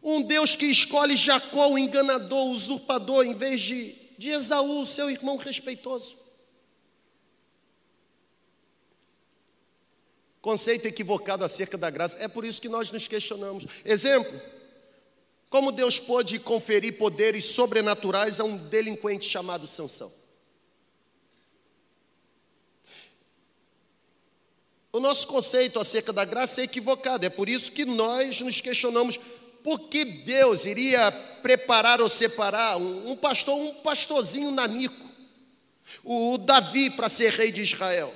Um 0.00 0.22
Deus 0.22 0.54
que 0.54 0.66
escolhe 0.66 1.16
Jacó, 1.16 1.70
o 1.70 1.76
enganador, 1.76 2.46
o 2.46 2.52
usurpador, 2.52 3.26
em 3.26 3.34
vez 3.34 3.60
de, 3.60 3.92
de 4.16 4.30
Esaú, 4.30 4.86
seu 4.86 5.10
irmão 5.10 5.36
respeitoso. 5.36 6.16
Conceito 10.40 10.86
equivocado 10.86 11.44
acerca 11.44 11.76
da 11.76 11.90
graça. 11.90 12.18
É 12.20 12.28
por 12.28 12.44
isso 12.44 12.62
que 12.62 12.68
nós 12.68 12.92
nos 12.92 13.08
questionamos. 13.08 13.66
Exemplo: 13.84 14.40
como 15.50 15.72
Deus 15.72 15.98
pôde 15.98 16.38
conferir 16.38 16.96
poderes 16.98 17.46
sobrenaturais 17.46 18.38
a 18.38 18.44
um 18.44 18.56
delinquente 18.56 19.28
chamado 19.28 19.66
Sansão? 19.66 20.25
O 24.96 25.00
nosso 25.00 25.26
conceito 25.26 25.78
acerca 25.78 26.10
da 26.10 26.24
graça 26.24 26.62
é 26.62 26.64
equivocado, 26.64 27.26
é 27.26 27.28
por 27.28 27.50
isso 27.50 27.70
que 27.70 27.84
nós 27.84 28.40
nos 28.40 28.62
questionamos 28.62 29.20
por 29.62 29.78
que 29.90 30.06
Deus 30.06 30.64
iria 30.64 31.12
preparar 31.42 32.00
ou 32.00 32.08
separar 32.08 32.78
um, 32.78 33.14
pastor, 33.14 33.56
um 33.56 33.74
pastorzinho 33.74 34.50
nanico, 34.50 35.06
o 36.02 36.38
Davi, 36.38 36.88
para 36.88 37.10
ser 37.10 37.30
rei 37.34 37.52
de 37.52 37.60
Israel. 37.60 38.10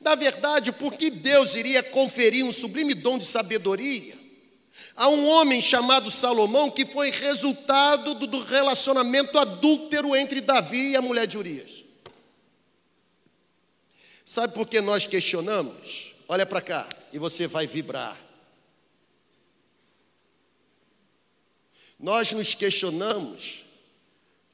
Na 0.00 0.16
verdade, 0.16 0.72
por 0.72 0.94
que 0.94 1.08
Deus 1.10 1.54
iria 1.54 1.80
conferir 1.80 2.44
um 2.44 2.50
sublime 2.50 2.92
dom 2.92 3.16
de 3.16 3.24
sabedoria 3.24 4.18
a 4.96 5.06
um 5.06 5.28
homem 5.28 5.62
chamado 5.62 6.10
Salomão, 6.10 6.72
que 6.72 6.84
foi 6.84 7.12
resultado 7.12 8.14
do, 8.14 8.26
do 8.26 8.40
relacionamento 8.40 9.38
adúltero 9.38 10.16
entre 10.16 10.40
Davi 10.40 10.90
e 10.90 10.96
a 10.96 11.00
mulher 11.00 11.28
de 11.28 11.38
Urias? 11.38 11.79
Sabe 14.30 14.54
por 14.54 14.68
que 14.68 14.80
nós 14.80 15.06
questionamos? 15.06 16.14
Olha 16.28 16.46
para 16.46 16.60
cá 16.60 16.88
e 17.12 17.18
você 17.18 17.48
vai 17.48 17.66
vibrar. 17.66 18.16
Nós 21.98 22.32
nos 22.32 22.54
questionamos 22.54 23.64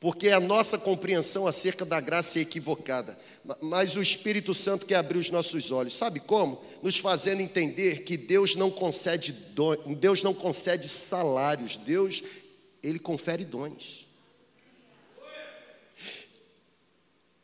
porque 0.00 0.30
a 0.30 0.40
nossa 0.40 0.78
compreensão 0.78 1.46
acerca 1.46 1.84
da 1.84 2.00
graça 2.00 2.38
é 2.38 2.42
equivocada. 2.42 3.18
Mas 3.60 3.98
o 3.98 4.02
Espírito 4.02 4.54
Santo 4.54 4.86
quer 4.86 4.94
abrir 4.94 5.18
os 5.18 5.28
nossos 5.28 5.70
olhos. 5.70 5.94
Sabe 5.94 6.20
como? 6.20 6.64
Nos 6.82 6.96
fazendo 6.96 7.42
entender 7.42 8.02
que 8.04 8.16
Deus 8.16 8.56
não 8.56 8.70
concede 8.70 9.30
dons, 9.30 9.76
Deus 9.98 10.22
não 10.22 10.32
concede 10.32 10.88
salários, 10.88 11.76
Deus 11.76 12.22
ele 12.82 12.98
confere 12.98 13.44
dons. 13.44 14.05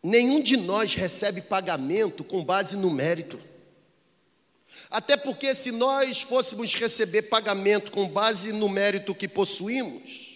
Nenhum 0.03 0.41
de 0.41 0.57
nós 0.57 0.95
recebe 0.95 1.41
pagamento 1.41 2.25
com 2.25 2.45
base 2.45 2.77
no 2.77 2.91
mérito. 2.91 3.41
Até 4.91 5.17
porque 5.17 5.55
se 5.55 5.71
nós 5.71 6.23
fôssemos 6.23 6.75
receber 6.75 7.23
pagamento 7.23 7.91
com 7.91 8.09
base 8.09 8.53
no 8.53 8.69
mérito 8.69 9.15
que 9.15 9.29
possuímos, 9.29 10.33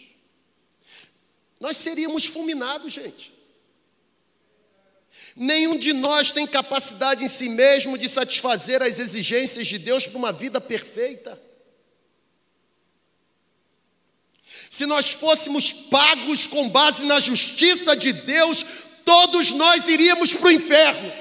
nós 1.58 1.76
seríamos 1.76 2.26
fulminados, 2.26 2.92
gente. 2.92 3.34
Nenhum 5.34 5.76
de 5.76 5.92
nós 5.92 6.32
tem 6.32 6.46
capacidade 6.46 7.24
em 7.24 7.28
si 7.28 7.48
mesmo 7.48 7.98
de 7.98 8.08
satisfazer 8.08 8.82
as 8.82 8.98
exigências 8.98 9.66
de 9.66 9.78
Deus 9.78 10.06
para 10.06 10.16
uma 10.16 10.32
vida 10.32 10.60
perfeita. 10.60 11.38
Se 14.70 14.86
nós 14.86 15.10
fôssemos 15.10 15.72
pagos 15.72 16.46
com 16.46 16.68
base 16.68 17.04
na 17.04 17.20
justiça 17.20 17.94
de 17.94 18.12
Deus, 18.12 18.64
todos 19.06 19.52
nós 19.52 19.86
iríamos 19.86 20.34
para 20.34 20.48
o 20.48 20.50
inferno. 20.50 21.12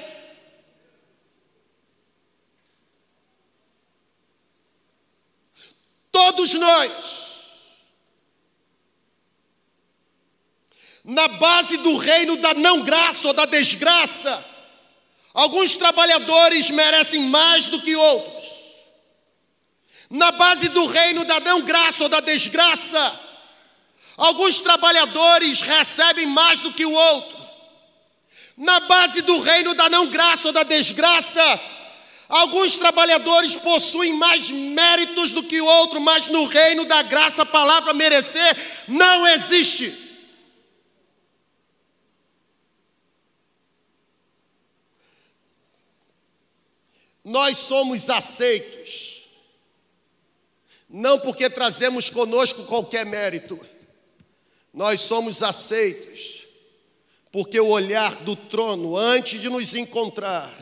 Todos 6.10 6.52
nós. 6.54 6.92
Na 11.04 11.28
base 11.28 11.76
do 11.76 11.96
reino 11.96 12.34
da 12.36 12.52
não 12.54 12.82
graça 12.82 13.28
ou 13.28 13.32
da 13.32 13.44
desgraça, 13.44 14.44
alguns 15.32 15.76
trabalhadores 15.76 16.68
merecem 16.72 17.20
mais 17.20 17.68
do 17.68 17.80
que 17.80 17.94
outros. 17.94 18.44
Na 20.10 20.32
base 20.32 20.68
do 20.70 20.86
reino 20.86 21.24
da 21.24 21.38
não 21.38 21.62
graça 21.62 22.02
ou 22.02 22.08
da 22.08 22.18
desgraça, 22.18 23.20
alguns 24.16 24.60
trabalhadores 24.60 25.60
recebem 25.60 26.26
mais 26.26 26.60
do 26.62 26.72
que 26.72 26.84
o 26.84 26.92
outro. 26.92 27.35
Na 28.56 28.80
base 28.80 29.22
do 29.22 29.40
reino 29.40 29.74
da 29.74 29.90
não 29.90 30.06
graça 30.06 30.48
ou 30.48 30.52
da 30.52 30.62
desgraça, 30.62 31.42
Alguns 32.28 32.76
trabalhadores 32.76 33.54
possuem 33.54 34.12
mais 34.12 34.50
méritos 34.50 35.32
do 35.32 35.44
que 35.44 35.60
o 35.60 35.64
outro, 35.64 36.00
mas 36.00 36.28
no 36.28 36.44
reino 36.46 36.84
da 36.84 37.02
graça 37.02 37.42
a 37.42 37.46
palavra 37.46 37.94
merecer 37.94 38.84
não 38.88 39.28
existe. 39.28 40.04
Nós 47.22 47.58
somos 47.58 48.08
aceitos, 48.08 49.24
não 50.88 51.18
porque 51.18 51.50
trazemos 51.50 52.08
conosco 52.08 52.64
qualquer 52.66 53.04
mérito, 53.04 53.58
nós 54.72 55.00
somos 55.00 55.42
aceitos, 55.42 56.35
porque 57.36 57.60
o 57.60 57.68
olhar 57.68 58.16
do 58.24 58.34
trono, 58.34 58.96
antes 58.96 59.42
de 59.42 59.50
nos 59.50 59.74
encontrar, 59.74 60.58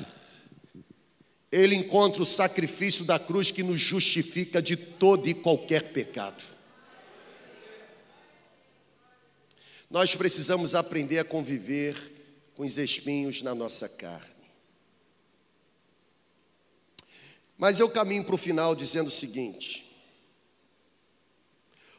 ele 1.53 1.77
encontra 1.77 2.21
o 2.21 2.27
sacrifício 2.27 3.05
da 3.05 3.17
cruz 3.17 3.53
que 3.53 3.63
nos 3.63 3.79
justifica 3.79 4.61
de 4.61 4.77
todo 4.77 5.29
e 5.29 5.35
qualquer 5.35 5.93
pecado. 5.93 6.43
Nós 9.89 10.17
precisamos 10.17 10.75
aprender 10.75 11.21
a 11.21 11.25
conviver 11.25 11.95
com 12.57 12.65
os 12.65 12.77
espinhos 12.77 13.41
na 13.41 13.55
nossa 13.55 13.89
carne. 13.89 14.35
Mas 17.57 17.79
eu 17.79 17.89
caminho 17.89 18.25
para 18.25 18.35
o 18.35 18.39
final 18.39 18.75
dizendo 18.75 19.07
o 19.07 19.13
seguinte: 19.13 19.87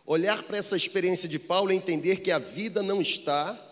olhar 0.05 0.43
para 0.43 0.57
essa 0.57 0.75
experiência 0.75 1.29
de 1.29 1.39
Paulo 1.39 1.71
e 1.71 1.77
entender 1.77 2.17
que 2.17 2.29
a 2.29 2.39
vida 2.39 2.83
não 2.83 2.99
está 2.99 3.64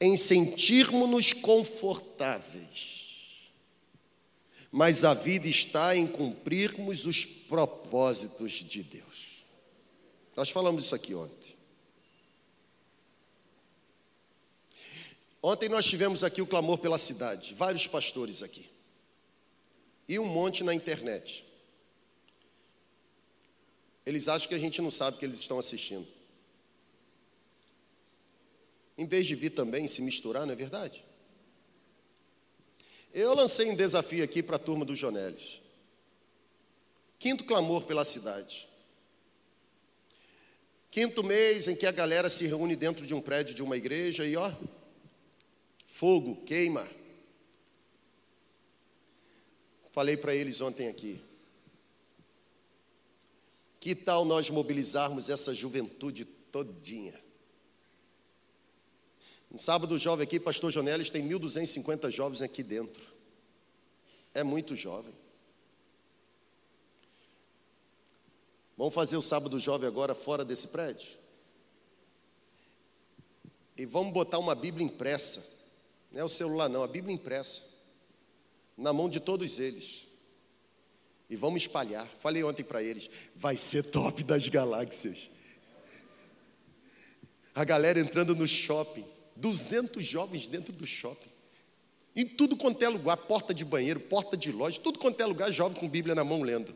em 0.00 0.16
sentirmos-nos 0.16 1.32
confortáveis 1.32 3.00
mas 4.70 5.04
a 5.04 5.14
vida 5.14 5.48
está 5.48 5.96
em 5.96 6.06
cumprirmos 6.06 7.04
os 7.04 7.24
propósitos 7.24 8.52
de 8.52 8.82
Deus. 8.82 9.44
Nós 10.36 10.50
falamos 10.50 10.84
isso 10.84 10.94
aqui 10.94 11.14
ontem. 11.14 11.56
Ontem 15.42 15.68
nós 15.68 15.86
tivemos 15.86 16.22
aqui 16.22 16.40
o 16.40 16.46
clamor 16.46 16.78
pela 16.78 16.98
cidade, 16.98 17.54
vários 17.54 17.86
pastores 17.86 18.42
aqui, 18.42 18.68
e 20.06 20.18
um 20.18 20.26
monte 20.26 20.62
na 20.62 20.74
internet. 20.74 21.44
Eles 24.04 24.28
acham 24.28 24.48
que 24.48 24.54
a 24.54 24.58
gente 24.58 24.80
não 24.82 24.90
sabe 24.90 25.16
que 25.16 25.24
eles 25.24 25.40
estão 25.40 25.58
assistindo. 25.58 26.06
Em 28.96 29.06
vez 29.06 29.26
de 29.26 29.34
vir 29.34 29.50
também 29.50 29.88
se 29.88 30.02
misturar, 30.02 30.46
não 30.46 30.52
é 30.52 30.56
verdade? 30.56 31.04
Eu 33.12 33.34
lancei 33.34 33.70
um 33.70 33.76
desafio 33.76 34.22
aqui 34.22 34.42
para 34.42 34.56
a 34.56 34.58
turma 34.58 34.84
dos 34.84 34.98
Jonelis. 34.98 35.60
Quinto 37.18 37.44
clamor 37.44 37.84
pela 37.84 38.04
cidade. 38.04 38.68
Quinto 40.90 41.22
mês 41.22 41.68
em 41.68 41.76
que 41.76 41.86
a 41.86 41.92
galera 41.92 42.28
se 42.28 42.46
reúne 42.46 42.74
dentro 42.74 43.06
de 43.06 43.14
um 43.14 43.20
prédio 43.20 43.54
de 43.54 43.62
uma 43.62 43.76
igreja 43.76 44.26
e 44.26 44.36
ó, 44.36 44.52
fogo, 45.86 46.42
queima. 46.44 46.88
Falei 49.90 50.16
para 50.16 50.34
eles 50.34 50.60
ontem 50.60 50.88
aqui. 50.88 51.20
Que 53.78 53.94
tal 53.94 54.24
nós 54.24 54.50
mobilizarmos 54.50 55.28
essa 55.28 55.54
juventude 55.54 56.24
todinha? 56.24 57.18
No 59.50 59.58
sábado 59.58 59.98
jovem 59.98 60.24
aqui, 60.24 60.38
pastor 60.38 60.70
Jonelis 60.70 61.10
tem 61.10 61.28
1.250 61.28 62.10
jovens 62.10 62.40
aqui 62.40 62.62
dentro. 62.62 63.02
É 64.32 64.44
muito 64.44 64.76
jovem. 64.76 65.12
Vamos 68.76 68.94
fazer 68.94 69.16
o 69.16 69.22
sábado 69.22 69.58
jovem 69.58 69.88
agora 69.88 70.14
fora 70.14 70.44
desse 70.44 70.68
prédio? 70.68 71.18
E 73.76 73.84
vamos 73.84 74.12
botar 74.12 74.38
uma 74.38 74.54
Bíblia 74.54 74.86
impressa. 74.86 75.66
Não 76.12 76.20
é 76.20 76.24
o 76.24 76.28
celular, 76.28 76.68
não, 76.68 76.82
a 76.82 76.88
Bíblia 76.88 77.14
impressa. 77.14 77.62
Na 78.76 78.92
mão 78.92 79.08
de 79.08 79.20
todos 79.20 79.58
eles. 79.58 80.08
E 81.28 81.36
vamos 81.36 81.62
espalhar. 81.62 82.08
Falei 82.18 82.42
ontem 82.42 82.64
para 82.64 82.82
eles, 82.82 83.10
vai 83.34 83.56
ser 83.56 83.82
top 83.82 84.22
das 84.22 84.48
galáxias. 84.48 85.28
A 87.54 87.64
galera 87.64 88.00
entrando 88.00 88.34
no 88.34 88.46
shopping, 88.46 89.04
200 89.40 90.04
jovens 90.04 90.46
dentro 90.46 90.72
do 90.72 90.86
shopping. 90.86 91.30
Em 92.14 92.26
tudo 92.26 92.56
quanto 92.56 92.82
é 92.82 92.88
lugar, 92.88 93.16
porta 93.16 93.54
de 93.54 93.64
banheiro, 93.64 94.00
porta 94.00 94.36
de 94.36 94.52
loja, 94.52 94.80
tudo 94.80 94.98
quanto 94.98 95.20
é 95.20 95.26
lugar, 95.26 95.50
jovem 95.50 95.78
com 95.78 95.88
Bíblia 95.88 96.14
na 96.14 96.24
mão 96.24 96.42
lendo. 96.42 96.74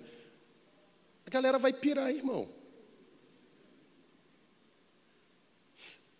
A 1.27 1.31
galera 1.31 1.59
vai 1.59 1.73
pirar, 1.73 2.11
irmão. 2.11 2.49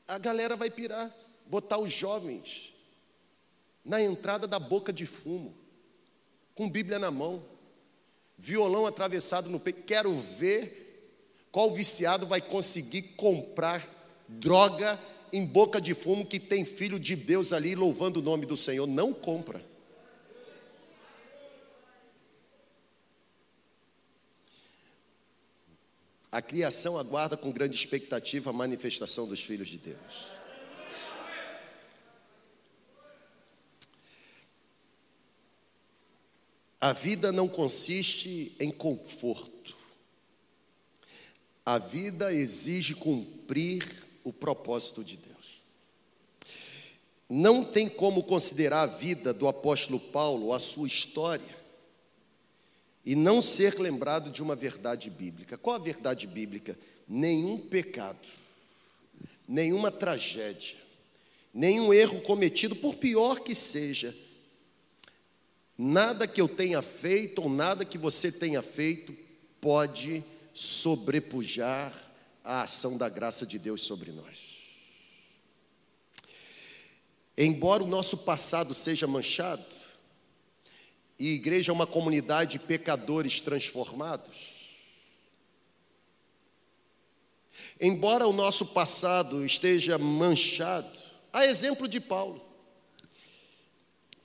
A 0.07 0.19
galera 0.19 0.57
vai 0.57 0.71
pirar, 0.71 1.15
botar 1.47 1.79
os 1.79 1.93
jovens 1.93 2.75
na 3.85 4.03
entrada 4.03 4.47
da 4.47 4.59
boca 4.59 4.93
de 4.93 5.07
fumo, 5.07 5.55
com 6.55 6.69
Bíblia 6.69 6.99
na 6.99 7.11
mão, 7.11 7.45
violão 8.37 8.87
atravessado 8.87 9.49
no 9.49 9.61
peito. 9.61 9.83
Quero 9.85 10.15
ver 10.15 10.83
qual 11.51 11.73
viciado 11.73 12.27
vai 12.27 12.41
conseguir 12.41 13.03
comprar 13.17 13.89
droga 14.29 14.99
em 15.35 15.45
boca 15.45 15.81
de 15.81 15.95
fumo 15.95 16.25
que 16.25 16.39
tem 16.39 16.65
filho 16.65 16.97
de 16.97 17.17
Deus 17.17 17.53
ali 17.53 17.75
louvando 17.75 18.21
o 18.21 18.23
nome 18.23 18.47
do 18.47 18.57
Senhor. 18.57 18.87
Não 18.87 19.13
compra. 19.13 19.61
A 26.31 26.41
criação 26.41 26.97
aguarda 26.97 27.37
com 27.37 27.51
grande 27.51 27.75
expectativa 27.75 28.51
a 28.51 28.53
manifestação 28.53 29.27
dos 29.27 29.43
filhos 29.43 29.69
de 29.69 29.79
Deus. 29.79 30.31
A 36.81 36.93
vida 36.93 37.33
não 37.33 37.49
consiste 37.49 38.55
em 38.61 38.71
conforto. 38.71 39.77
A 41.67 41.79
vida 41.79 42.33
exige 42.33 42.95
cumprir 42.95 44.14
o 44.25 44.33
propósito 44.33 45.05
de 45.05 45.17
Deus. 45.17 45.63
Não 47.29 47.65
tem 47.65 47.89
como 47.89 48.25
considerar 48.25 48.83
a 48.83 48.87
vida 48.87 49.33
do 49.33 49.47
apóstolo 49.47 50.01
Paulo, 50.01 50.53
a 50.53 50.59
sua 50.59 50.89
história, 50.89 51.65
e 53.05 53.15
não 53.15 53.41
ser 53.41 53.79
lembrado 53.79 54.31
de 54.31 54.43
uma 54.43 54.57
verdade 54.57 55.11
bíblica. 55.11 55.57
Qual 55.57 55.77
a 55.77 55.79
verdade 55.79 56.27
bíblica? 56.27 56.77
Nenhum 57.07 57.59
pecado, 57.59 58.27
nenhuma 59.47 59.91
tragédia, 59.91 60.79
nenhum 61.53 61.93
erro 61.93 62.21
cometido, 62.23 62.75
por 62.75 62.97
pior 62.97 63.41
que 63.41 63.55
seja, 63.55 64.15
Nada 65.77 66.27
que 66.27 66.41
eu 66.41 66.49
tenha 66.49 66.81
feito 66.81 67.43
ou 67.43 67.49
nada 67.49 67.85
que 67.85 67.99
você 67.99 68.31
tenha 68.31 68.63
feito 68.63 69.15
pode 69.61 70.23
sobrepujar 70.53 71.93
a 72.45 72.63
ação 72.63 72.99
da 72.99 73.09
graça 73.09 73.47
de 73.47 73.59
Deus 73.59 73.83
sobre 73.83 74.13
nós. 74.13 74.59
Embora 77.37 77.83
o 77.83 77.87
nosso 77.87 78.19
passado 78.19 78.75
seja 78.75 79.07
manchado, 79.07 79.65
e 81.19 81.31
a 81.31 81.35
igreja 81.35 81.73
é 81.73 81.75
uma 81.75 81.87
comunidade 81.87 82.53
de 82.53 82.59
pecadores 82.59 83.41
transformados, 83.41 84.53
embora 87.81 88.27
o 88.27 88.33
nosso 88.33 88.67
passado 88.67 89.45
esteja 89.45 89.97
manchado, 89.97 90.99
a 91.33 91.47
exemplo 91.47 91.89
de 91.89 91.99
Paulo, 91.99 92.45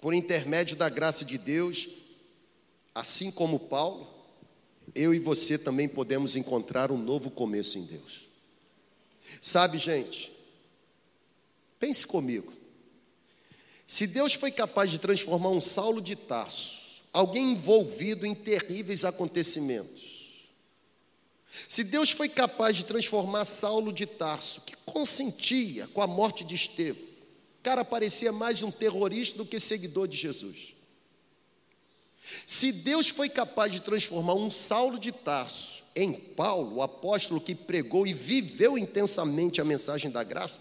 por 0.02 0.14
intermédio 0.14 0.76
da 0.76 0.90
graça 0.90 1.24
de 1.26 1.38
Deus, 1.38 1.90
assim 2.94 3.32
como 3.32 3.60
Paulo, 3.60 4.19
eu 4.96 5.14
e 5.14 5.20
você 5.20 5.58
também 5.58 5.88
podemos 5.88 6.36
encontrar 6.36 6.92
um 6.92 6.98
novo 6.98 7.30
começo 7.30 7.78
em 7.78 7.84
Deus. 7.84 8.28
Sabe, 9.42 9.78
gente, 9.78 10.32
pense 11.80 12.06
comigo. 12.06 12.52
Se 13.88 14.06
Deus 14.06 14.34
foi 14.34 14.52
capaz 14.52 14.92
de 14.92 15.00
transformar 15.00 15.50
um 15.50 15.62
Saulo 15.62 16.02
de 16.02 16.16
Tarso, 16.16 17.02
alguém 17.12 17.54
envolvido 17.54 18.26
em 18.26 18.36
terríveis 18.36 19.04
acontecimentos, 19.04 20.50
se 21.68 21.84
Deus 21.84 22.12
foi 22.12 22.30
capaz 22.30 22.76
de 22.76 22.86
transformar 22.86 23.46
Saulo 23.46 23.92
de 23.92 24.06
Tarso, 24.06 24.62
que 24.62 24.76
consentia 24.86 25.88
com 25.88 26.02
a 26.02 26.08
morte 26.08 26.44
de 26.44 26.56
Estevão, 26.56 27.08
cara 27.62 27.84
parecia 27.84 28.32
mais 28.32 28.64
um 28.64 28.72
terrorista 28.72 29.38
do 29.38 29.46
que 29.46 29.60
seguidor 29.60 30.08
de 30.08 30.18
Jesus. 30.18 30.76
Se 32.46 32.72
Deus 32.72 33.10
foi 33.10 33.30
capaz 33.30 33.72
de 33.72 33.82
transformar 33.82 34.34
um 34.34 34.50
Saulo 34.50 35.00
de 35.00 35.12
Tarso 35.12 35.84
em 35.96 36.14
Paulo, 36.14 36.78
o 36.78 36.82
apóstolo 36.82 37.42
que 37.42 37.56
pregou 37.56 38.06
e 38.06 38.14
viveu 38.14 38.78
intensamente 38.78 39.60
a 39.60 39.66
mensagem 39.66 40.10
da 40.10 40.24
graça, 40.24 40.60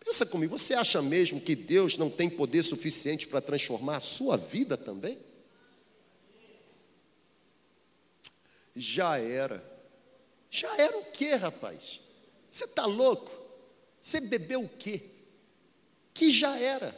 pensa 0.00 0.26
comigo, 0.26 0.58
você 0.58 0.74
acha 0.74 1.00
mesmo 1.00 1.40
que 1.40 1.54
Deus 1.54 1.96
não 1.96 2.10
tem 2.10 2.28
poder 2.28 2.62
suficiente 2.62 3.26
para 3.26 3.40
transformar 3.40 3.96
a 3.96 4.00
sua 4.00 4.36
vida 4.36 4.76
também? 4.76 5.18
Já 8.74 9.18
era. 9.18 9.64
Já 10.50 10.76
era 10.76 10.98
o 10.98 11.04
quê, 11.12 11.34
rapaz? 11.34 12.00
Você 12.50 12.64
está 12.64 12.86
louco? 12.86 13.30
Você 14.00 14.20
bebeu 14.20 14.62
o 14.62 14.68
quê? 14.68 15.10
que 16.14 16.30
já 16.30 16.56
era. 16.56 16.96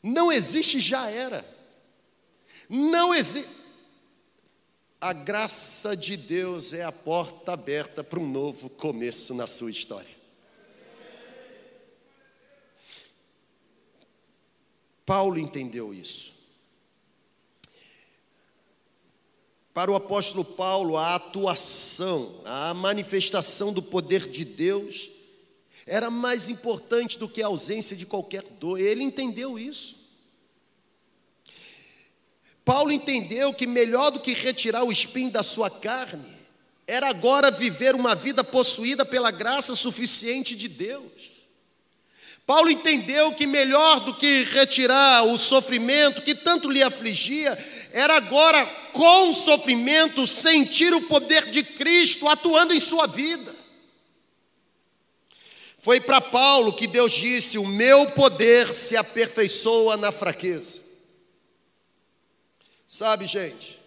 Não 0.00 0.32
existe 0.32 0.78
já 0.78 1.10
era. 1.10 1.44
Não 2.72 3.12
existe. 3.12 3.50
A 5.00 5.12
graça 5.12 5.96
de 5.96 6.16
Deus 6.16 6.72
é 6.72 6.84
a 6.84 6.92
porta 6.92 7.52
aberta 7.52 8.04
para 8.04 8.20
um 8.20 8.30
novo 8.30 8.70
começo 8.70 9.34
na 9.34 9.48
sua 9.48 9.72
história. 9.72 10.14
Paulo 15.04 15.36
entendeu 15.36 15.92
isso. 15.92 16.32
Para 19.74 19.90
o 19.90 19.96
apóstolo 19.96 20.44
Paulo, 20.44 20.96
a 20.96 21.16
atuação, 21.16 22.40
a 22.44 22.72
manifestação 22.72 23.72
do 23.72 23.82
poder 23.82 24.28
de 24.28 24.44
Deus 24.44 25.10
era 25.86 26.08
mais 26.08 26.48
importante 26.48 27.18
do 27.18 27.28
que 27.28 27.42
a 27.42 27.48
ausência 27.48 27.96
de 27.96 28.06
qualquer 28.06 28.44
dor. 28.44 28.78
Ele 28.78 29.02
entendeu 29.02 29.58
isso. 29.58 29.99
Paulo 32.70 32.92
entendeu 32.92 33.52
que 33.52 33.66
melhor 33.66 34.12
do 34.12 34.20
que 34.20 34.32
retirar 34.32 34.84
o 34.84 34.92
espinho 34.92 35.28
da 35.28 35.42
sua 35.42 35.68
carne, 35.68 36.24
era 36.86 37.08
agora 37.08 37.50
viver 37.50 37.96
uma 37.96 38.14
vida 38.14 38.44
possuída 38.44 39.04
pela 39.04 39.32
graça 39.32 39.74
suficiente 39.74 40.54
de 40.54 40.68
Deus. 40.68 41.48
Paulo 42.46 42.70
entendeu 42.70 43.32
que 43.32 43.44
melhor 43.44 43.98
do 43.98 44.14
que 44.14 44.44
retirar 44.44 45.24
o 45.24 45.36
sofrimento 45.36 46.22
que 46.22 46.32
tanto 46.32 46.70
lhe 46.70 46.80
afligia, 46.80 47.58
era 47.90 48.16
agora, 48.16 48.64
com 48.92 49.30
o 49.30 49.34
sofrimento, 49.34 50.24
sentir 50.24 50.94
o 50.94 51.02
poder 51.02 51.50
de 51.50 51.64
Cristo 51.64 52.28
atuando 52.28 52.72
em 52.72 52.78
sua 52.78 53.08
vida. 53.08 53.52
Foi 55.80 56.00
para 56.00 56.20
Paulo 56.20 56.72
que 56.72 56.86
Deus 56.86 57.10
disse: 57.10 57.58
O 57.58 57.66
meu 57.66 58.12
poder 58.12 58.72
se 58.72 58.96
aperfeiçoa 58.96 59.96
na 59.96 60.12
fraqueza. 60.12 60.89
Sabe, 62.92 63.24
gente, 63.24 63.78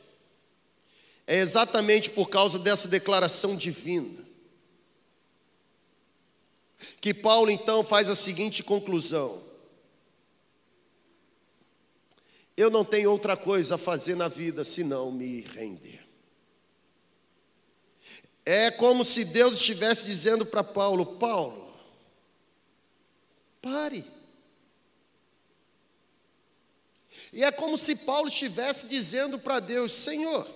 é 1.28 1.36
exatamente 1.40 2.10
por 2.10 2.30
causa 2.30 2.58
dessa 2.58 2.88
declaração 2.88 3.54
divina 3.54 4.24
que 7.02 7.14
Paulo 7.14 7.52
então 7.52 7.84
faz 7.84 8.10
a 8.10 8.16
seguinte 8.16 8.64
conclusão: 8.64 9.44
Eu 12.56 12.72
não 12.72 12.86
tenho 12.86 13.12
outra 13.12 13.36
coisa 13.36 13.76
a 13.76 13.78
fazer 13.78 14.16
na 14.16 14.30
vida 14.30 14.64
senão 14.64 15.12
me 15.12 15.42
render. 15.42 16.02
É 18.46 18.72
como 18.72 19.04
se 19.04 19.26
Deus 19.26 19.58
estivesse 19.58 20.06
dizendo 20.06 20.46
para 20.46 20.64
Paulo: 20.64 21.06
Paulo, 21.18 21.76
Pare. 23.62 24.13
E 27.34 27.44
é 27.44 27.52
como 27.52 27.80
se 27.80 27.96
Paulo 27.96 28.28
estivesse 28.28 28.88
dizendo 28.88 29.40
para 29.40 29.60
Deus: 29.60 29.92
Senhor, 29.92 30.48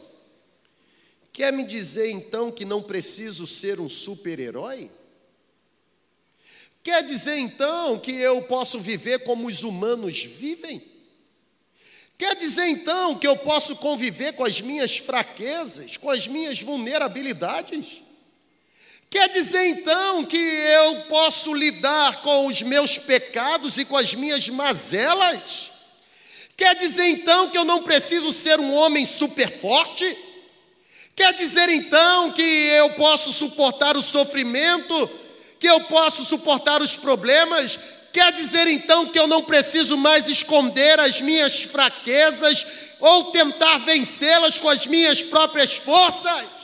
quer 1.34 1.52
me 1.52 1.66
dizer 1.66 2.12
então 2.12 2.52
que 2.52 2.64
não 2.64 2.84
preciso 2.84 3.48
ser 3.48 3.80
um 3.80 3.90
super-herói? 3.90 4.92
Quer 6.84 7.04
dizer 7.04 7.36
então 7.38 8.00
que 8.00 8.12
eu 8.12 8.44
posso 8.44 8.80
viver 8.80 9.24
como 9.24 9.48
os 9.48 9.64
humanos 9.64 10.24
vivem? 10.24 10.82
Quer 12.16 12.36
dizer 12.36 12.68
então 12.68 13.18
que 13.18 13.28
eu 13.28 13.36
posso 13.38 13.76
conviver 13.76 14.34
com 14.34 14.46
as 14.46 14.62
minhas 14.62 14.98
fraquezas, 14.98 15.98
com 15.98 16.12
as 16.12 16.28
minhas 16.28 16.62
vulnerabilidades? 16.62 18.04
Quer 19.10 19.30
dizer 19.30 19.66
então 19.66 20.24
que 20.26 20.38
eu 20.38 21.02
posso 21.06 21.54
lidar 21.54 22.22
com 22.22 22.46
os 22.46 22.62
meus 22.62 23.00
pecados 23.00 23.78
e 23.80 23.86
com 23.86 23.98
as 23.98 24.14
minhas 24.14 24.48
mazelas? 24.48 25.77
Quer 26.58 26.76
dizer 26.76 27.06
então 27.06 27.52
que 27.52 27.58
eu 27.58 27.64
não 27.64 27.84
preciso 27.84 28.34
ser 28.34 28.60
um 28.60 28.74
homem 28.74 29.06
super 29.06 29.60
forte? 29.60 30.18
Quer 31.16 31.32
dizer 31.34 31.70
então 31.70 32.32
que 32.32 32.42
eu 32.42 32.90
posso 32.96 33.32
suportar 33.32 33.96
o 33.96 34.02
sofrimento, 34.02 35.08
que 35.60 35.68
eu 35.68 35.82
posso 35.82 36.26
suportar 36.26 36.82
os 36.82 36.96
problemas? 36.96 37.78
Quer 38.12 38.32
dizer 38.32 38.68
então 38.68 39.06
que 39.06 39.20
eu 39.20 39.28
não 39.28 39.44
preciso 39.44 39.96
mais 39.98 40.28
esconder 40.28 41.00
as 41.00 41.22
minhas 41.22 41.62
fraquezas 41.62 42.66
ou 43.00 43.26
tentar 43.26 43.78
vencê-las 43.80 44.60
com 44.60 44.70
as 44.70 44.88
minhas 44.88 45.22
próprias 45.22 45.76
forças? 45.76 46.58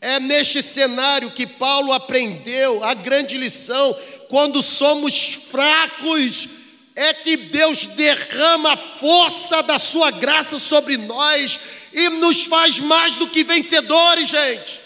É 0.00 0.18
neste 0.18 0.62
cenário 0.62 1.30
que 1.30 1.46
Paulo 1.46 1.92
aprendeu 1.92 2.82
a 2.82 2.94
grande 2.94 3.36
lição: 3.36 3.94
quando 4.28 4.62
somos 4.62 5.34
fracos, 5.34 6.61
é 6.94 7.14
que 7.14 7.36
Deus 7.36 7.86
derrama 7.86 8.72
a 8.72 8.76
força 8.76 9.62
da 9.62 9.78
Sua 9.78 10.10
graça 10.10 10.58
sobre 10.58 10.96
nós 10.96 11.58
e 11.92 12.08
nos 12.08 12.44
faz 12.44 12.78
mais 12.78 13.16
do 13.16 13.28
que 13.28 13.44
vencedores, 13.44 14.28
gente. 14.28 14.80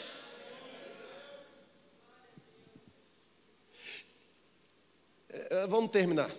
É, 5.31 5.63
é, 5.63 5.67
vamos 5.67 5.91
terminar. 5.91 6.31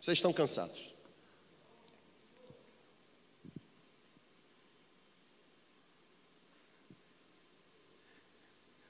Vocês 0.00 0.18
estão 0.18 0.32
cansados. 0.32 0.88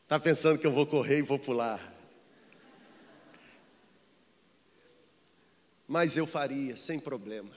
Está 0.04 0.18
pensando 0.18 0.58
que 0.58 0.66
eu 0.66 0.72
vou 0.72 0.86
correr 0.86 1.18
e 1.18 1.22
vou 1.22 1.38
pular. 1.38 1.97
Mas 5.88 6.18
eu 6.18 6.26
faria, 6.26 6.76
sem 6.76 7.00
problema. 7.00 7.50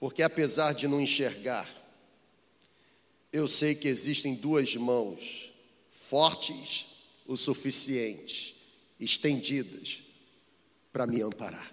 Porque 0.00 0.20
apesar 0.20 0.74
de 0.74 0.88
não 0.88 1.00
enxergar, 1.00 1.68
eu 3.32 3.46
sei 3.46 3.76
que 3.76 3.86
existem 3.86 4.34
duas 4.34 4.74
mãos 4.74 5.54
fortes 5.92 6.86
o 7.24 7.36
suficiente, 7.36 8.56
estendidas 8.98 10.02
para 10.92 11.06
me 11.06 11.22
amparar. 11.22 11.72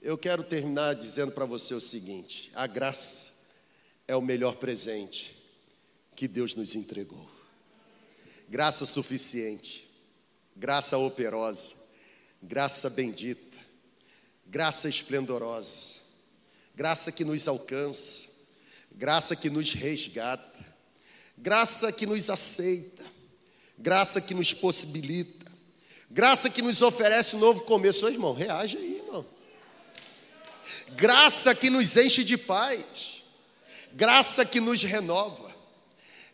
Eu 0.00 0.16
quero 0.18 0.42
terminar 0.42 0.94
dizendo 0.94 1.30
para 1.30 1.44
você 1.44 1.74
o 1.74 1.80
seguinte: 1.80 2.50
a 2.54 2.66
graça 2.66 3.32
é 4.08 4.16
o 4.16 4.22
melhor 4.22 4.56
presente 4.56 5.36
que 6.16 6.26
Deus 6.26 6.54
nos 6.54 6.74
entregou. 6.74 7.30
Graça 8.48 8.86
suficiente, 8.86 9.91
graça 10.56 10.98
operosa, 10.98 11.72
graça 12.42 12.88
bendita 12.90 13.52
graça 14.52 14.86
esplendorosa, 14.86 15.94
graça 16.74 17.10
que 17.10 17.24
nos 17.24 17.48
alcança, 17.48 18.28
graça 18.90 19.34
que 19.34 19.48
nos 19.48 19.72
resgata, 19.72 20.62
graça 21.38 21.90
que 21.90 22.04
nos 22.04 22.28
aceita, 22.28 23.02
graça 23.78 24.20
que 24.20 24.34
nos 24.34 24.52
possibilita, 24.52 25.50
graça 26.10 26.50
que 26.50 26.60
nos 26.60 26.82
oferece 26.82 27.34
um 27.34 27.38
novo 27.38 27.62
começo. 27.62 28.04
Ô, 28.04 28.10
irmão, 28.10 28.34
reage 28.34 28.76
aí, 28.76 28.96
irmão. 28.96 29.24
Graça 30.90 31.54
que 31.54 31.70
nos 31.70 31.96
enche 31.96 32.22
de 32.22 32.36
paz, 32.36 33.22
graça 33.94 34.44
que 34.44 34.60
nos 34.60 34.82
renova, 34.82 35.50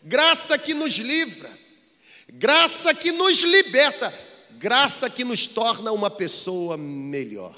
graça 0.02 0.58
que 0.58 0.74
nos 0.74 0.94
livra, 0.94 1.56
graça 2.28 2.94
que 2.94 3.10
nos 3.10 3.38
liberta, 3.42 4.12
graça 4.52 5.08
que 5.08 5.24
nos 5.24 5.46
torna 5.46 5.92
uma 5.92 6.10
pessoa 6.10 6.76
melhor. 6.76 7.56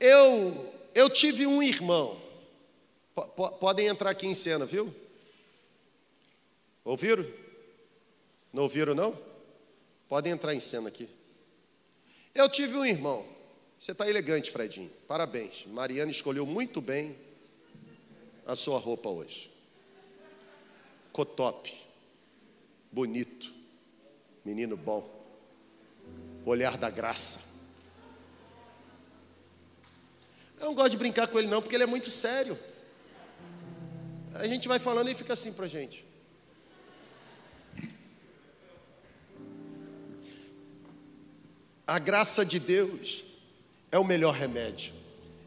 Eu, 0.00 0.74
eu 0.94 1.10
tive 1.10 1.46
um 1.46 1.62
irmão. 1.62 2.20
P 3.14 3.22
podem 3.58 3.86
entrar 3.86 4.10
aqui 4.10 4.26
em 4.26 4.34
cena, 4.34 4.64
viu? 4.64 4.94
Ouviram? 6.84 7.26
Não 8.52 8.62
ouviram, 8.62 8.94
não? 8.94 9.18
Podem 10.08 10.32
entrar 10.32 10.54
em 10.54 10.60
cena 10.60 10.88
aqui. 10.88 11.08
Eu 12.34 12.48
tive 12.48 12.76
um 12.76 12.86
irmão. 12.86 13.26
Você 13.78 13.92
está 13.92 14.08
elegante, 14.08 14.50
Fredinho. 14.50 14.90
Parabéns. 15.06 15.66
Mariana 15.66 16.10
escolheu 16.10 16.46
muito 16.46 16.80
bem 16.80 17.16
a 18.46 18.56
sua 18.56 18.78
roupa 18.78 19.08
hoje. 19.08 19.50
Ficou 21.06 21.26
top. 21.26 21.87
Bonito. 22.90 23.52
Menino 24.44 24.76
bom. 24.76 25.08
Olhar 26.44 26.76
da 26.76 26.90
graça. 26.90 27.48
Eu 30.58 30.66
não 30.66 30.74
gosto 30.74 30.90
de 30.90 30.96
brincar 30.96 31.28
com 31.28 31.38
ele, 31.38 31.48
não, 31.48 31.62
porque 31.62 31.76
ele 31.76 31.84
é 31.84 31.86
muito 31.86 32.10
sério. 32.10 32.58
A 34.34 34.46
gente 34.46 34.66
vai 34.66 34.78
falando 34.78 35.08
e 35.08 35.14
fica 35.14 35.32
assim 35.32 35.52
para 35.52 35.66
a 35.66 35.68
gente. 35.68 36.04
A 41.86 41.98
graça 41.98 42.44
de 42.44 42.60
Deus 42.60 43.24
é 43.90 43.98
o 43.98 44.04
melhor 44.04 44.34
remédio. 44.34 44.92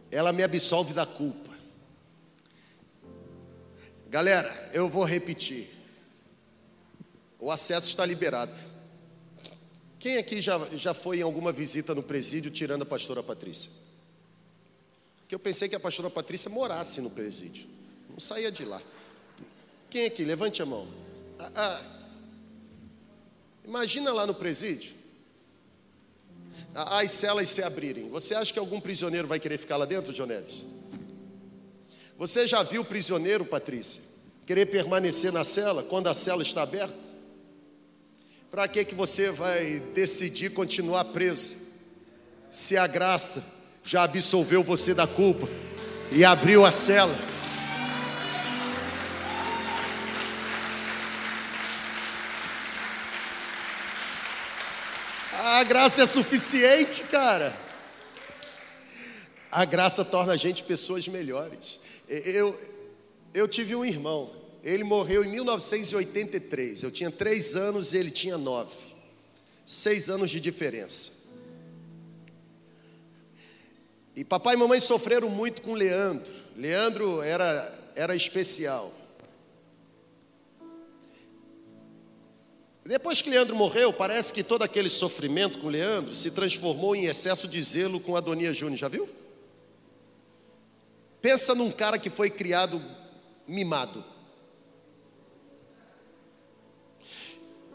Ela 0.09 0.33
me 0.33 0.43
absolve 0.43 0.93
da 0.93 1.05
culpa. 1.05 1.51
Galera, 4.09 4.71
eu 4.73 4.89
vou 4.89 5.03
repetir. 5.03 5.69
O 7.41 7.51
acesso 7.51 7.89
está 7.89 8.05
liberado. 8.05 8.53
Quem 9.99 10.15
aqui 10.15 10.39
já, 10.39 10.57
já 10.73 10.93
foi 10.93 11.19
em 11.19 11.23
alguma 11.23 11.51
visita 11.51 11.93
no 11.93 12.01
presídio 12.01 12.49
tirando 12.49 12.83
a 12.83 12.85
pastora 12.85 13.21
Patrícia? 13.21 13.81
que 15.31 15.35
eu 15.35 15.39
pensei 15.39 15.69
que 15.69 15.75
a 15.75 15.79
pastora 15.79 16.09
Patrícia 16.09 16.49
morasse 16.49 16.99
no 16.99 17.09
presídio. 17.09 17.65
Não 18.09 18.19
saía 18.19 18.51
de 18.51 18.65
lá. 18.65 18.81
Quem 19.89 20.05
aqui? 20.05 20.25
Levante 20.25 20.61
a 20.61 20.65
mão. 20.65 20.85
Ah, 21.39 21.51
ah, 21.55 21.81
imagina 23.63 24.11
lá 24.11 24.27
no 24.27 24.33
presídio. 24.33 24.91
As 26.75 27.11
celas 27.11 27.47
se 27.47 27.63
abrirem. 27.63 28.09
Você 28.09 28.35
acha 28.35 28.51
que 28.51 28.59
algum 28.59 28.81
prisioneiro 28.81 29.25
vai 29.25 29.39
querer 29.39 29.57
ficar 29.57 29.77
lá 29.77 29.85
dentro, 29.85 30.11
Jonelis? 30.11 30.65
Você 32.17 32.45
já 32.45 32.61
viu 32.61 32.83
prisioneiro, 32.83 33.45
Patrícia, 33.45 34.01
querer 34.45 34.65
permanecer 34.65 35.31
na 35.31 35.45
cela 35.45 35.81
quando 35.81 36.07
a 36.07 36.13
cela 36.13 36.41
está 36.41 36.63
aberta? 36.63 37.10
Para 38.51 38.67
que 38.67 38.83
que 38.83 38.93
você 38.93 39.31
vai 39.31 39.79
decidir 39.93 40.49
continuar 40.49 41.05
preso? 41.05 41.55
Se 42.51 42.75
a 42.75 42.85
graça 42.85 43.41
já 43.81 44.03
absolveu 44.03 44.61
você 44.61 44.93
da 44.93 45.07
culpa 45.07 45.47
e 46.11 46.25
abriu 46.25 46.65
a 46.65 46.71
cela. 46.71 47.15
A 55.39 55.63
graça 55.63 56.01
é 56.01 56.05
suficiente, 56.05 57.03
cara. 57.03 57.57
A 59.49 59.63
graça 59.63 60.03
torna 60.03 60.33
a 60.33 60.37
gente 60.37 60.61
pessoas 60.63 61.07
melhores. 61.07 61.79
Eu, 62.05 62.59
eu 63.33 63.47
tive 63.47 63.77
um 63.77 63.85
irmão, 63.85 64.29
ele 64.63 64.83
morreu 64.83 65.23
em 65.23 65.29
1983. 65.29 66.83
Eu 66.83 66.91
tinha 66.91 67.09
três 67.09 67.55
anos 67.55 67.93
e 67.93 67.97
ele 67.97 68.11
tinha 68.11 68.37
nove. 68.37 68.75
Seis 69.65 70.09
anos 70.09 70.29
de 70.29 70.39
diferença. 70.39 71.11
E 74.15 74.23
papai 74.23 74.55
e 74.55 74.57
mamãe 74.57 74.79
sofreram 74.79 75.29
muito 75.29 75.61
com 75.61 75.73
Leandro. 75.73 76.33
Leandro 76.55 77.21
era, 77.21 77.73
era 77.95 78.15
especial. 78.15 78.93
Depois 82.83 83.21
que 83.21 83.29
Leandro 83.29 83.55
morreu, 83.55 83.93
parece 83.93 84.33
que 84.33 84.43
todo 84.43 84.63
aquele 84.63 84.89
sofrimento 84.89 85.59
com 85.59 85.69
Leandro 85.69 86.13
se 86.15 86.31
transformou 86.31 86.95
em 86.95 87.05
excesso 87.05 87.47
de 87.47 87.61
zelo 87.63 87.99
com 87.99 88.17
Adonia 88.17 88.51
Júnior, 88.51 88.77
já 88.77 88.87
viu? 88.89 89.07
Pensa 91.21 91.55
num 91.55 91.71
cara 91.71 91.97
que 91.97 92.09
foi 92.09 92.29
criado 92.29 92.81
mimado. 93.47 94.03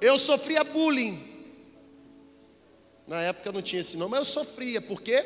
Eu 0.00 0.18
sofria 0.18 0.62
bullying. 0.62 1.22
Na 3.06 3.20
época 3.22 3.52
não 3.52 3.62
tinha 3.62 3.80
esse 3.80 3.96
nome, 3.96 4.12
mas 4.12 4.20
eu 4.20 4.24
sofria, 4.24 4.80
por 4.80 5.00
quê? 5.00 5.24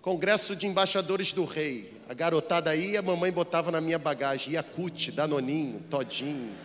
Congresso 0.00 0.56
de 0.56 0.66
Embaixadores 0.66 1.32
do 1.32 1.44
Rei. 1.44 1.92
A 2.08 2.14
garotada 2.14 2.70
aí, 2.70 2.96
a 2.96 3.02
mamãe 3.02 3.30
botava 3.30 3.70
na 3.70 3.80
minha 3.80 3.98
bagagem 3.98 4.54
Yakut, 4.54 5.12
Danoninho, 5.12 5.84
Todinho. 5.90 6.56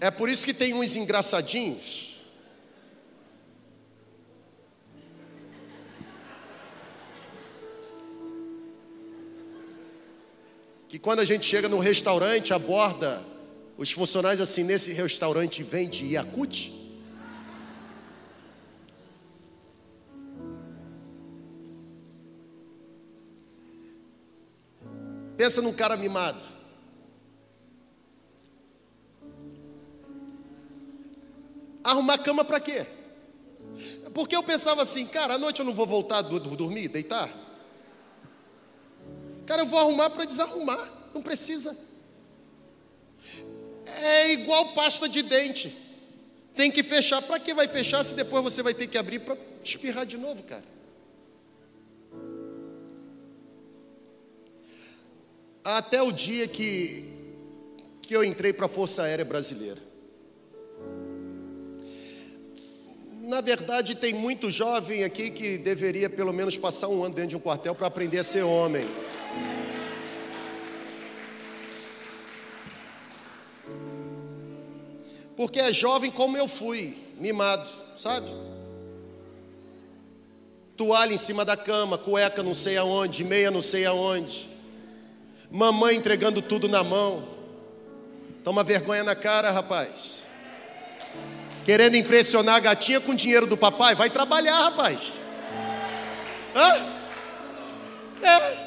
É 0.00 0.10
por 0.10 0.28
isso 0.28 0.44
que 0.44 0.54
tem 0.54 0.74
uns 0.74 0.96
engraçadinhos. 0.96 2.22
Que 10.88 10.98
quando 10.98 11.20
a 11.20 11.24
gente 11.24 11.46
chega 11.46 11.68
no 11.68 11.78
restaurante, 11.78 12.52
aborda 12.52 13.22
os 13.80 13.92
funcionários 13.92 14.42
assim, 14.42 14.62
nesse 14.62 14.92
restaurante 14.92 15.62
vende 15.62 16.04
Yakut? 16.04 16.70
Pensa 25.34 25.62
num 25.62 25.72
cara 25.72 25.96
mimado. 25.96 26.44
Arrumar 31.82 32.18
cama 32.18 32.44
para 32.44 32.60
quê? 32.60 32.86
Porque 34.12 34.36
eu 34.36 34.42
pensava 34.42 34.82
assim, 34.82 35.06
cara, 35.06 35.36
à 35.36 35.38
noite 35.38 35.60
eu 35.60 35.64
não 35.64 35.72
vou 35.72 35.86
voltar 35.86 36.20
do, 36.20 36.38
do 36.38 36.54
dormir, 36.54 36.88
deitar. 36.88 37.30
Cara, 39.46 39.62
eu 39.62 39.66
vou 39.66 39.80
arrumar 39.80 40.10
para 40.10 40.26
desarrumar, 40.26 40.86
não 41.14 41.22
precisa. 41.22 41.88
É 44.02 44.32
igual 44.32 44.72
pasta 44.72 45.08
de 45.08 45.22
dente. 45.22 45.76
Tem 46.54 46.70
que 46.70 46.82
fechar. 46.82 47.22
Para 47.22 47.38
que 47.38 47.54
vai 47.54 47.68
fechar 47.68 48.02
se 48.02 48.14
depois 48.14 48.42
você 48.42 48.62
vai 48.62 48.74
ter 48.74 48.86
que 48.86 48.98
abrir 48.98 49.20
para 49.20 49.36
espirrar 49.62 50.06
de 50.06 50.16
novo, 50.16 50.42
cara? 50.42 50.64
Até 55.62 56.02
o 56.02 56.10
dia 56.10 56.48
que, 56.48 57.04
que 58.02 58.16
eu 58.16 58.24
entrei 58.24 58.52
para 58.52 58.66
a 58.66 58.68
Força 58.68 59.02
Aérea 59.02 59.24
Brasileira. 59.24 59.90
Na 63.22 63.40
verdade, 63.40 63.94
tem 63.94 64.12
muito 64.12 64.50
jovem 64.50 65.04
aqui 65.04 65.30
que 65.30 65.56
deveria 65.56 66.10
pelo 66.10 66.32
menos 66.32 66.56
passar 66.56 66.88
um 66.88 67.04
ano 67.04 67.14
dentro 67.14 67.30
de 67.30 67.36
um 67.36 67.40
quartel 67.40 67.76
para 67.76 67.86
aprender 67.86 68.18
a 68.18 68.24
ser 68.24 68.42
homem. 68.42 68.84
Porque 75.40 75.58
é 75.58 75.72
jovem 75.72 76.10
como 76.10 76.36
eu 76.36 76.46
fui, 76.46 76.98
mimado, 77.16 77.66
sabe? 77.96 78.30
Toalha 80.76 81.14
em 81.14 81.16
cima 81.16 81.46
da 81.46 81.56
cama, 81.56 81.96
cueca 81.96 82.42
não 82.42 82.52
sei 82.52 82.76
aonde, 82.76 83.24
meia 83.24 83.50
não 83.50 83.62
sei 83.62 83.86
aonde. 83.86 84.50
Mamãe 85.50 85.96
entregando 85.96 86.42
tudo 86.42 86.68
na 86.68 86.84
mão. 86.84 87.26
Toma 88.44 88.62
vergonha 88.62 89.02
na 89.02 89.14
cara, 89.14 89.50
rapaz. 89.50 90.20
Querendo 91.64 91.96
impressionar 91.96 92.56
a 92.56 92.60
gatinha 92.60 93.00
com 93.00 93.14
dinheiro 93.14 93.46
do 93.46 93.56
papai? 93.56 93.94
Vai 93.94 94.10
trabalhar, 94.10 94.58
rapaz. 94.64 95.16
Hã? 96.54 96.86
É. 98.22 98.66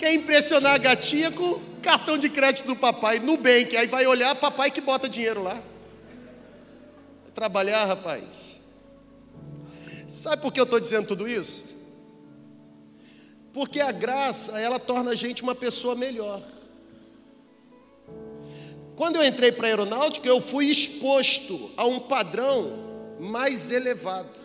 Quer 0.00 0.14
impressionar 0.14 0.74
a 0.74 0.78
gatinha 0.78 1.30
com 1.30 1.60
cartão 1.80 2.18
de 2.18 2.28
crédito 2.28 2.66
do 2.66 2.74
papai, 2.74 3.20
Nubank. 3.20 3.76
Aí 3.76 3.86
vai 3.86 4.04
olhar, 4.04 4.34
papai 4.34 4.72
que 4.72 4.80
bota 4.80 5.08
dinheiro 5.08 5.44
lá. 5.44 5.62
Trabalhar, 7.38 7.84
rapaz. 7.84 8.56
Sabe 10.08 10.42
por 10.42 10.52
que 10.52 10.58
eu 10.58 10.64
estou 10.64 10.80
dizendo 10.80 11.06
tudo 11.06 11.28
isso? 11.28 11.86
Porque 13.52 13.78
a 13.78 13.92
graça, 13.92 14.58
ela 14.58 14.80
torna 14.80 15.12
a 15.12 15.14
gente 15.14 15.40
uma 15.40 15.54
pessoa 15.54 15.94
melhor. 15.94 16.42
Quando 18.96 19.14
eu 19.14 19.24
entrei 19.24 19.52
para 19.52 19.68
a 19.68 19.70
aeronáutica, 19.70 20.28
eu 20.28 20.40
fui 20.40 20.64
exposto 20.64 21.70
a 21.76 21.86
um 21.86 22.00
padrão 22.00 23.16
mais 23.20 23.70
elevado. 23.70 24.36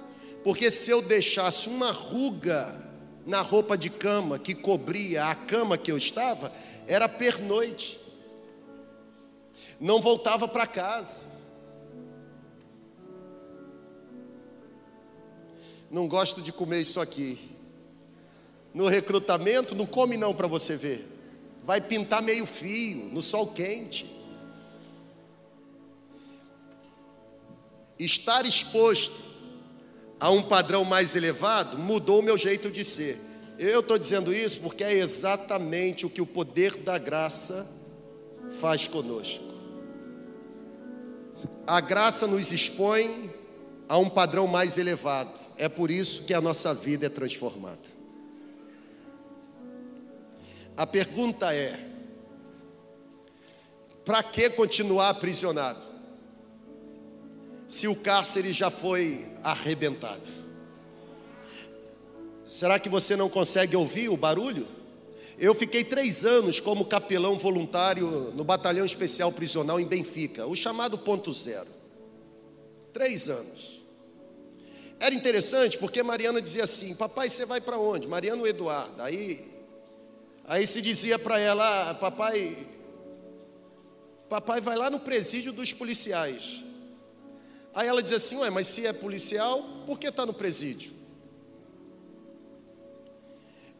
Porque 0.44 0.70
se 0.70 0.92
eu 0.92 1.02
deixasse 1.02 1.70
uma 1.70 1.90
ruga 1.90 2.80
na 3.26 3.42
roupa 3.42 3.76
de 3.76 3.90
cama 3.90 4.38
que 4.38 4.54
cobria 4.54 5.32
a 5.32 5.34
cama 5.34 5.80
que 5.80 5.92
eu 5.92 5.98
estava, 5.98 6.52
era 6.86 7.10
pernoite. 7.10 8.00
Não 9.80 10.00
voltava 10.00 10.48
para 10.48 10.68
casa. 10.68 11.34
Não 15.94 16.08
gosto 16.08 16.42
de 16.42 16.52
comer 16.52 16.82
isso 16.82 17.00
aqui. 17.00 17.40
No 18.74 18.88
recrutamento, 18.88 19.76
não 19.76 19.86
come 19.86 20.18
não 20.18 20.34
para 20.34 20.48
você 20.48 20.76
ver. 20.76 21.08
Vai 21.64 21.80
pintar 21.80 22.22
meio 22.22 22.48
fio, 22.48 23.06
no 23.14 23.22
sol 23.22 23.48
quente. 23.48 24.12
estar 28.00 28.46
exposto 28.46 29.16
a 30.20 30.30
um 30.30 30.42
padrão 30.42 30.84
mais 30.84 31.16
elevado 31.16 31.78
mudou 31.78 32.20
o 32.20 32.24
meu 32.24 32.38
jeito 32.38 32.72
de 32.72 32.84
ser. 32.84 33.20
Eu 33.58 33.82
estou 33.82 33.98
dizendo 33.98 34.34
isso 34.34 34.62
porque 34.62 34.84
é 34.84 34.94
exatamente 34.94 36.06
o 36.06 36.10
que 36.10 36.22
o 36.22 36.26
poder 36.26 36.76
da 36.78 36.98
graça 36.98 37.72
faz 38.60 38.88
conosco. 38.88 39.46
A 41.68 41.80
graça 41.80 42.26
nos 42.26 42.52
expõe 42.52 43.32
a 43.88 43.98
um 43.98 44.10
padrão 44.10 44.48
mais 44.48 44.78
elevado. 44.78 45.40
É 45.58 45.70
por 45.70 45.92
isso 45.92 46.24
que 46.26 46.34
a 46.34 46.42
nossa 46.42 46.74
vida 46.74 47.06
é 47.06 47.10
transformada. 47.10 47.94
A 50.76 50.88
pergunta 50.88 51.54
é: 51.54 51.80
para 54.04 54.24
que 54.24 54.50
continuar 54.50 55.10
aprisionado? 55.10 55.94
se 57.74 57.88
o 57.88 57.96
cárcere 57.96 58.54
já 58.54 58.70
foi 58.70 59.26
arrebentado? 59.42 60.30
Será 62.46 62.78
que 62.78 62.88
você 62.88 63.16
não 63.16 63.28
consegue 63.28 63.76
ouvir 63.76 64.10
o 64.10 64.18
barulho? 64.18 64.68
Eu 65.40 65.56
fiquei 65.56 65.84
três 65.84 66.24
anos 66.24 66.60
como 66.60 66.86
capelão 66.86 67.36
voluntário 67.36 68.32
no 68.36 68.44
Batalhão 68.44 68.86
Especial 68.86 69.32
Prisional 69.32 69.80
em 69.80 69.86
Benfica, 69.86 70.46
o 70.46 70.56
chamado 70.56 71.00
Ponto 71.00 71.34
Zero. 71.34 71.68
Três 72.94 73.28
anos. 73.28 73.73
Era 75.04 75.14
interessante 75.14 75.78
porque 75.78 76.02
Mariana 76.02 76.42
dizia 76.42 76.64
assim: 76.64 76.96
Papai, 76.96 77.28
você 77.28 77.46
vai 77.46 77.60
para 77.60 77.78
onde? 77.78 78.08
Mariana 78.08 78.48
Eduardo. 78.48 79.04
Aí, 79.04 79.46
aí 80.46 80.66
se 80.66 80.82
dizia 80.82 81.20
para 81.20 81.38
ela: 81.38 81.90
ah, 81.90 81.94
Papai, 81.94 82.56
papai 84.30 84.62
vai 84.62 84.78
lá 84.78 84.90
no 84.90 85.02
presídio 85.02 85.52
dos 85.52 85.74
policiais. 85.74 86.64
Aí 87.76 87.86
ela 87.86 88.02
diz 88.02 88.14
assim: 88.14 88.38
Ué, 88.38 88.50
mas 88.50 88.68
se 88.68 88.88
é 88.88 88.94
policial, 88.94 89.62
por 89.86 90.00
que 90.00 90.08
está 90.08 90.26
no 90.26 90.34
presídio? 90.34 90.94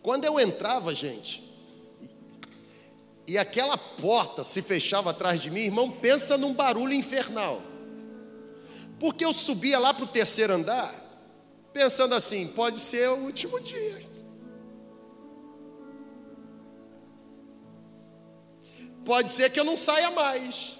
Quando 0.02 0.26
eu 0.26 0.38
entrava, 0.42 0.94
gente, 0.94 1.42
e 3.26 3.38
aquela 3.38 3.78
porta 3.78 4.44
se 4.44 4.62
fechava 4.62 5.12
atrás 5.12 5.40
de 5.40 5.50
mim, 5.50 5.62
irmão, 5.62 5.90
pensa 5.90 6.38
num 6.38 6.54
barulho 6.54 6.94
infernal. 6.94 7.62
Porque 9.00 9.24
eu 9.24 9.34
subia 9.34 9.80
lá 9.80 9.94
para 9.94 10.04
o 10.04 10.08
terceiro 10.08 10.52
andar, 10.52 11.03
pensando 11.74 12.14
assim: 12.16 12.48
pode 12.48 12.80
ser 12.80 13.10
o 13.10 13.16
último 13.16 13.60
dia. 13.60 14.02
Pode 19.04 19.32
ser 19.32 19.52
que 19.52 19.60
eu 19.60 19.66
não 19.66 19.76
saia 19.76 20.12
mais. 20.12 20.78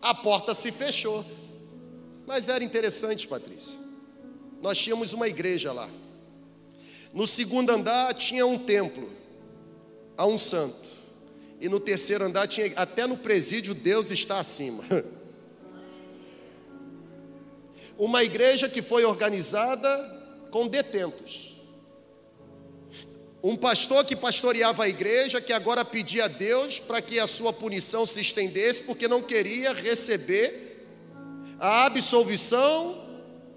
A 0.00 0.14
porta 0.14 0.54
se 0.54 0.72
fechou. 0.72 1.24
Mas 2.26 2.48
era 2.48 2.64
interessante, 2.64 3.28
Patrícia. 3.28 3.78
Nós 4.62 4.78
tínhamos 4.78 5.12
uma 5.12 5.28
igreja 5.28 5.72
lá. 5.72 5.90
No 7.12 7.26
segundo 7.26 7.70
andar 7.70 8.14
tinha 8.14 8.46
um 8.46 8.58
templo 8.58 9.10
a 10.16 10.24
um 10.26 10.38
santo. 10.38 10.88
E 11.60 11.68
no 11.68 11.78
terceiro 11.78 12.24
andar 12.24 12.46
tinha, 12.46 12.72
até 12.76 13.06
no 13.06 13.18
presídio, 13.18 13.74
Deus 13.74 14.10
está 14.10 14.38
acima. 14.38 14.82
Uma 17.98 18.24
igreja 18.24 18.66
que 18.66 18.80
foi 18.80 19.04
organizada 19.04 20.19
com 20.50 20.66
detentos. 20.66 21.56
Um 23.42 23.56
pastor 23.56 24.04
que 24.04 24.14
pastoreava 24.14 24.84
a 24.84 24.88
igreja, 24.88 25.40
que 25.40 25.52
agora 25.52 25.84
pedia 25.84 26.26
a 26.26 26.28
Deus 26.28 26.78
para 26.78 27.00
que 27.00 27.18
a 27.18 27.26
sua 27.26 27.52
punição 27.52 28.04
se 28.04 28.20
estendesse, 28.20 28.82
porque 28.82 29.08
não 29.08 29.22
queria 29.22 29.72
receber 29.72 30.84
a 31.58 31.86
absolvição, 31.86 33.02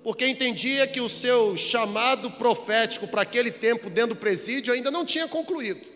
porque 0.02 0.26
entendia 0.26 0.88
que 0.88 1.02
o 1.02 1.10
seu 1.10 1.58
chamado 1.58 2.32
profético 2.32 3.08
para 3.08 3.24
aquele 3.24 3.52
tempo 3.52 3.90
dentro 3.90 4.16
do 4.16 4.20
presídio 4.20 4.74
ainda 4.74 4.90
não 4.90 5.06
tinha 5.06 5.28
concluído. 5.28 5.94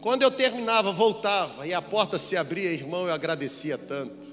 Quando 0.00 0.22
eu 0.22 0.30
terminava, 0.30 0.92
voltava 0.92 1.66
e 1.66 1.74
a 1.74 1.82
porta 1.82 2.16
se 2.16 2.36
abria, 2.36 2.70
irmão, 2.70 3.06
eu 3.06 3.12
agradecia 3.12 3.76
tanto. 3.76 4.27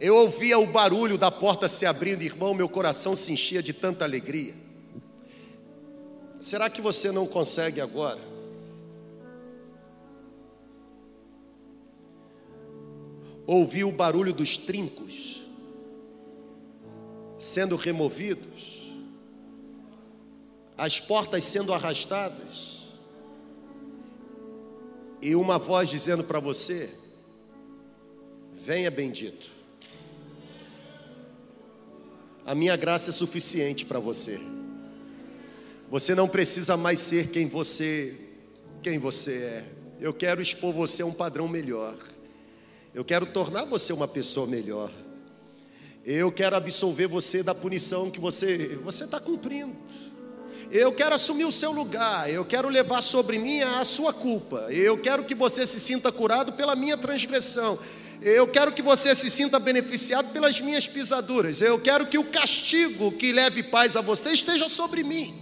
Eu 0.00 0.16
ouvia 0.16 0.58
o 0.58 0.66
barulho 0.66 1.16
da 1.16 1.30
porta 1.30 1.68
se 1.68 1.86
abrindo, 1.86 2.22
irmão, 2.22 2.54
meu 2.54 2.68
coração 2.68 3.14
se 3.14 3.32
enchia 3.32 3.62
de 3.62 3.72
tanta 3.72 4.04
alegria. 4.04 4.54
Será 6.40 6.68
que 6.70 6.80
você 6.80 7.12
não 7.12 7.26
consegue 7.26 7.80
agora 7.80 8.30
ouvi 13.52 13.82
o 13.82 13.90
barulho 13.90 14.32
dos 14.32 14.56
trincos 14.56 15.44
sendo 17.36 17.74
removidos, 17.74 18.92
as 20.78 21.00
portas 21.00 21.42
sendo 21.42 21.72
arrastadas, 21.72 22.92
e 25.20 25.34
uma 25.34 25.58
voz 25.58 25.90
dizendo 25.90 26.22
para 26.22 26.38
você: 26.38 26.94
Venha, 28.54 28.88
bendito. 28.88 29.59
A 32.50 32.54
minha 32.56 32.74
graça 32.74 33.10
é 33.10 33.12
suficiente 33.12 33.86
para 33.86 34.00
você. 34.00 34.40
Você 35.88 36.16
não 36.16 36.26
precisa 36.26 36.76
mais 36.76 36.98
ser 36.98 37.28
quem 37.28 37.46
você 37.46 38.12
quem 38.82 38.98
você 38.98 39.34
é. 39.34 39.64
Eu 40.00 40.12
quero 40.12 40.42
expor 40.42 40.74
você 40.74 41.02
a 41.02 41.06
um 41.06 41.12
padrão 41.12 41.46
melhor. 41.46 41.94
Eu 42.92 43.04
quero 43.04 43.24
tornar 43.26 43.66
você 43.66 43.92
uma 43.92 44.08
pessoa 44.08 44.48
melhor. 44.48 44.90
Eu 46.04 46.32
quero 46.32 46.56
absolver 46.56 47.06
você 47.06 47.40
da 47.40 47.54
punição 47.54 48.10
que 48.10 48.18
você 48.18 48.76
você 48.82 49.04
está 49.04 49.20
cumprindo. 49.20 49.76
Eu 50.72 50.90
quero 50.92 51.14
assumir 51.14 51.44
o 51.44 51.52
seu 51.52 51.70
lugar. 51.70 52.28
Eu 52.28 52.44
quero 52.44 52.68
levar 52.68 53.00
sobre 53.00 53.38
mim 53.38 53.60
a 53.60 53.84
sua 53.84 54.12
culpa. 54.12 54.66
Eu 54.70 54.98
quero 54.98 55.22
que 55.22 55.36
você 55.36 55.64
se 55.64 55.78
sinta 55.78 56.10
curado 56.10 56.54
pela 56.54 56.74
minha 56.74 56.96
transgressão. 56.96 57.78
Eu 58.22 58.46
quero 58.46 58.72
que 58.72 58.82
você 58.82 59.14
se 59.14 59.30
sinta 59.30 59.58
beneficiado 59.58 60.30
pelas 60.30 60.60
minhas 60.60 60.86
pisaduras. 60.86 61.62
Eu 61.62 61.80
quero 61.80 62.06
que 62.06 62.18
o 62.18 62.24
castigo 62.24 63.12
que 63.12 63.32
leve 63.32 63.62
paz 63.62 63.96
a 63.96 64.02
você 64.02 64.30
esteja 64.30 64.68
sobre 64.68 65.02
mim. 65.02 65.34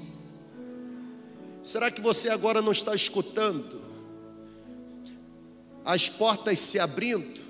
Será 1.60 1.90
que 1.90 2.00
você 2.00 2.30
agora 2.30 2.62
não 2.62 2.70
está 2.70 2.94
escutando 2.94 3.82
as 5.84 6.08
portas 6.08 6.58
se 6.60 6.78
abrindo 6.78 7.40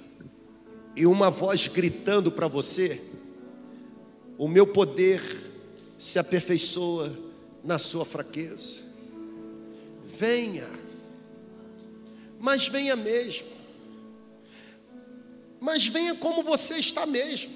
e 0.97 1.07
uma 1.07 1.31
voz 1.31 1.69
gritando 1.69 2.33
para 2.33 2.49
você: 2.49 2.99
O 4.39 4.49
meu 4.49 4.67
poder 4.67 5.21
se 5.99 6.19
aperfeiçoa 6.19 7.13
na 7.63 7.79
sua 7.79 8.07
fraqueza. 8.07 8.79
Venha, 10.07 10.67
mas 12.41 12.67
venha 12.67 12.97
mesmo 12.97 13.58
mas 15.61 15.87
venha 15.87 16.15
como 16.15 16.43
você 16.43 16.77
está 16.77 17.07
mesmo. 17.07 17.53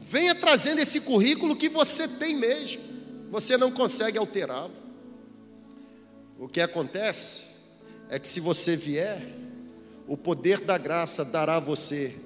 Venha 0.00 0.34
trazendo 0.34 0.80
esse 0.80 1.02
currículo 1.02 1.54
que 1.54 1.68
você 1.68 2.08
tem 2.08 2.34
mesmo. 2.34 2.82
Você 3.30 3.56
não 3.56 3.70
consegue 3.70 4.18
alterá-lo. 4.18 4.74
O 6.38 6.48
que 6.48 6.60
acontece 6.60 7.44
é 8.08 8.18
que 8.18 8.26
se 8.26 8.40
você 8.40 8.74
vier, 8.74 9.22
o 10.08 10.16
poder 10.16 10.60
da 10.60 10.76
graça 10.78 11.24
dará 11.24 11.56
a 11.56 11.60
você 11.60 12.16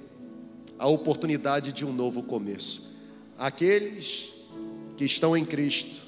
a 0.79 0.87
oportunidade 0.89 1.73
de 1.73 1.85
um 1.85 1.93
novo 1.93 2.23
começo. 2.23 3.13
Aqueles 3.37 4.33
que 4.97 5.05
estão 5.05 5.37
em 5.37 5.45
Cristo 5.45 6.03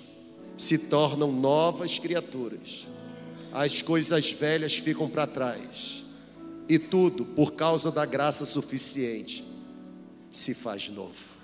se 0.57 0.78
tornam 0.78 1.30
novas 1.30 1.99
criaturas. 1.99 2.86
As 3.53 3.82
coisas 3.82 4.30
velhas 4.30 4.76
ficam 4.76 5.09
para 5.09 5.26
trás 5.26 6.05
e 6.69 6.79
tudo, 6.79 7.25
por 7.25 7.53
causa 7.53 7.91
da 7.91 8.05
graça 8.05 8.45
suficiente, 8.45 9.45
se 10.31 10.55
faz 10.55 10.89
novo. 10.89 11.36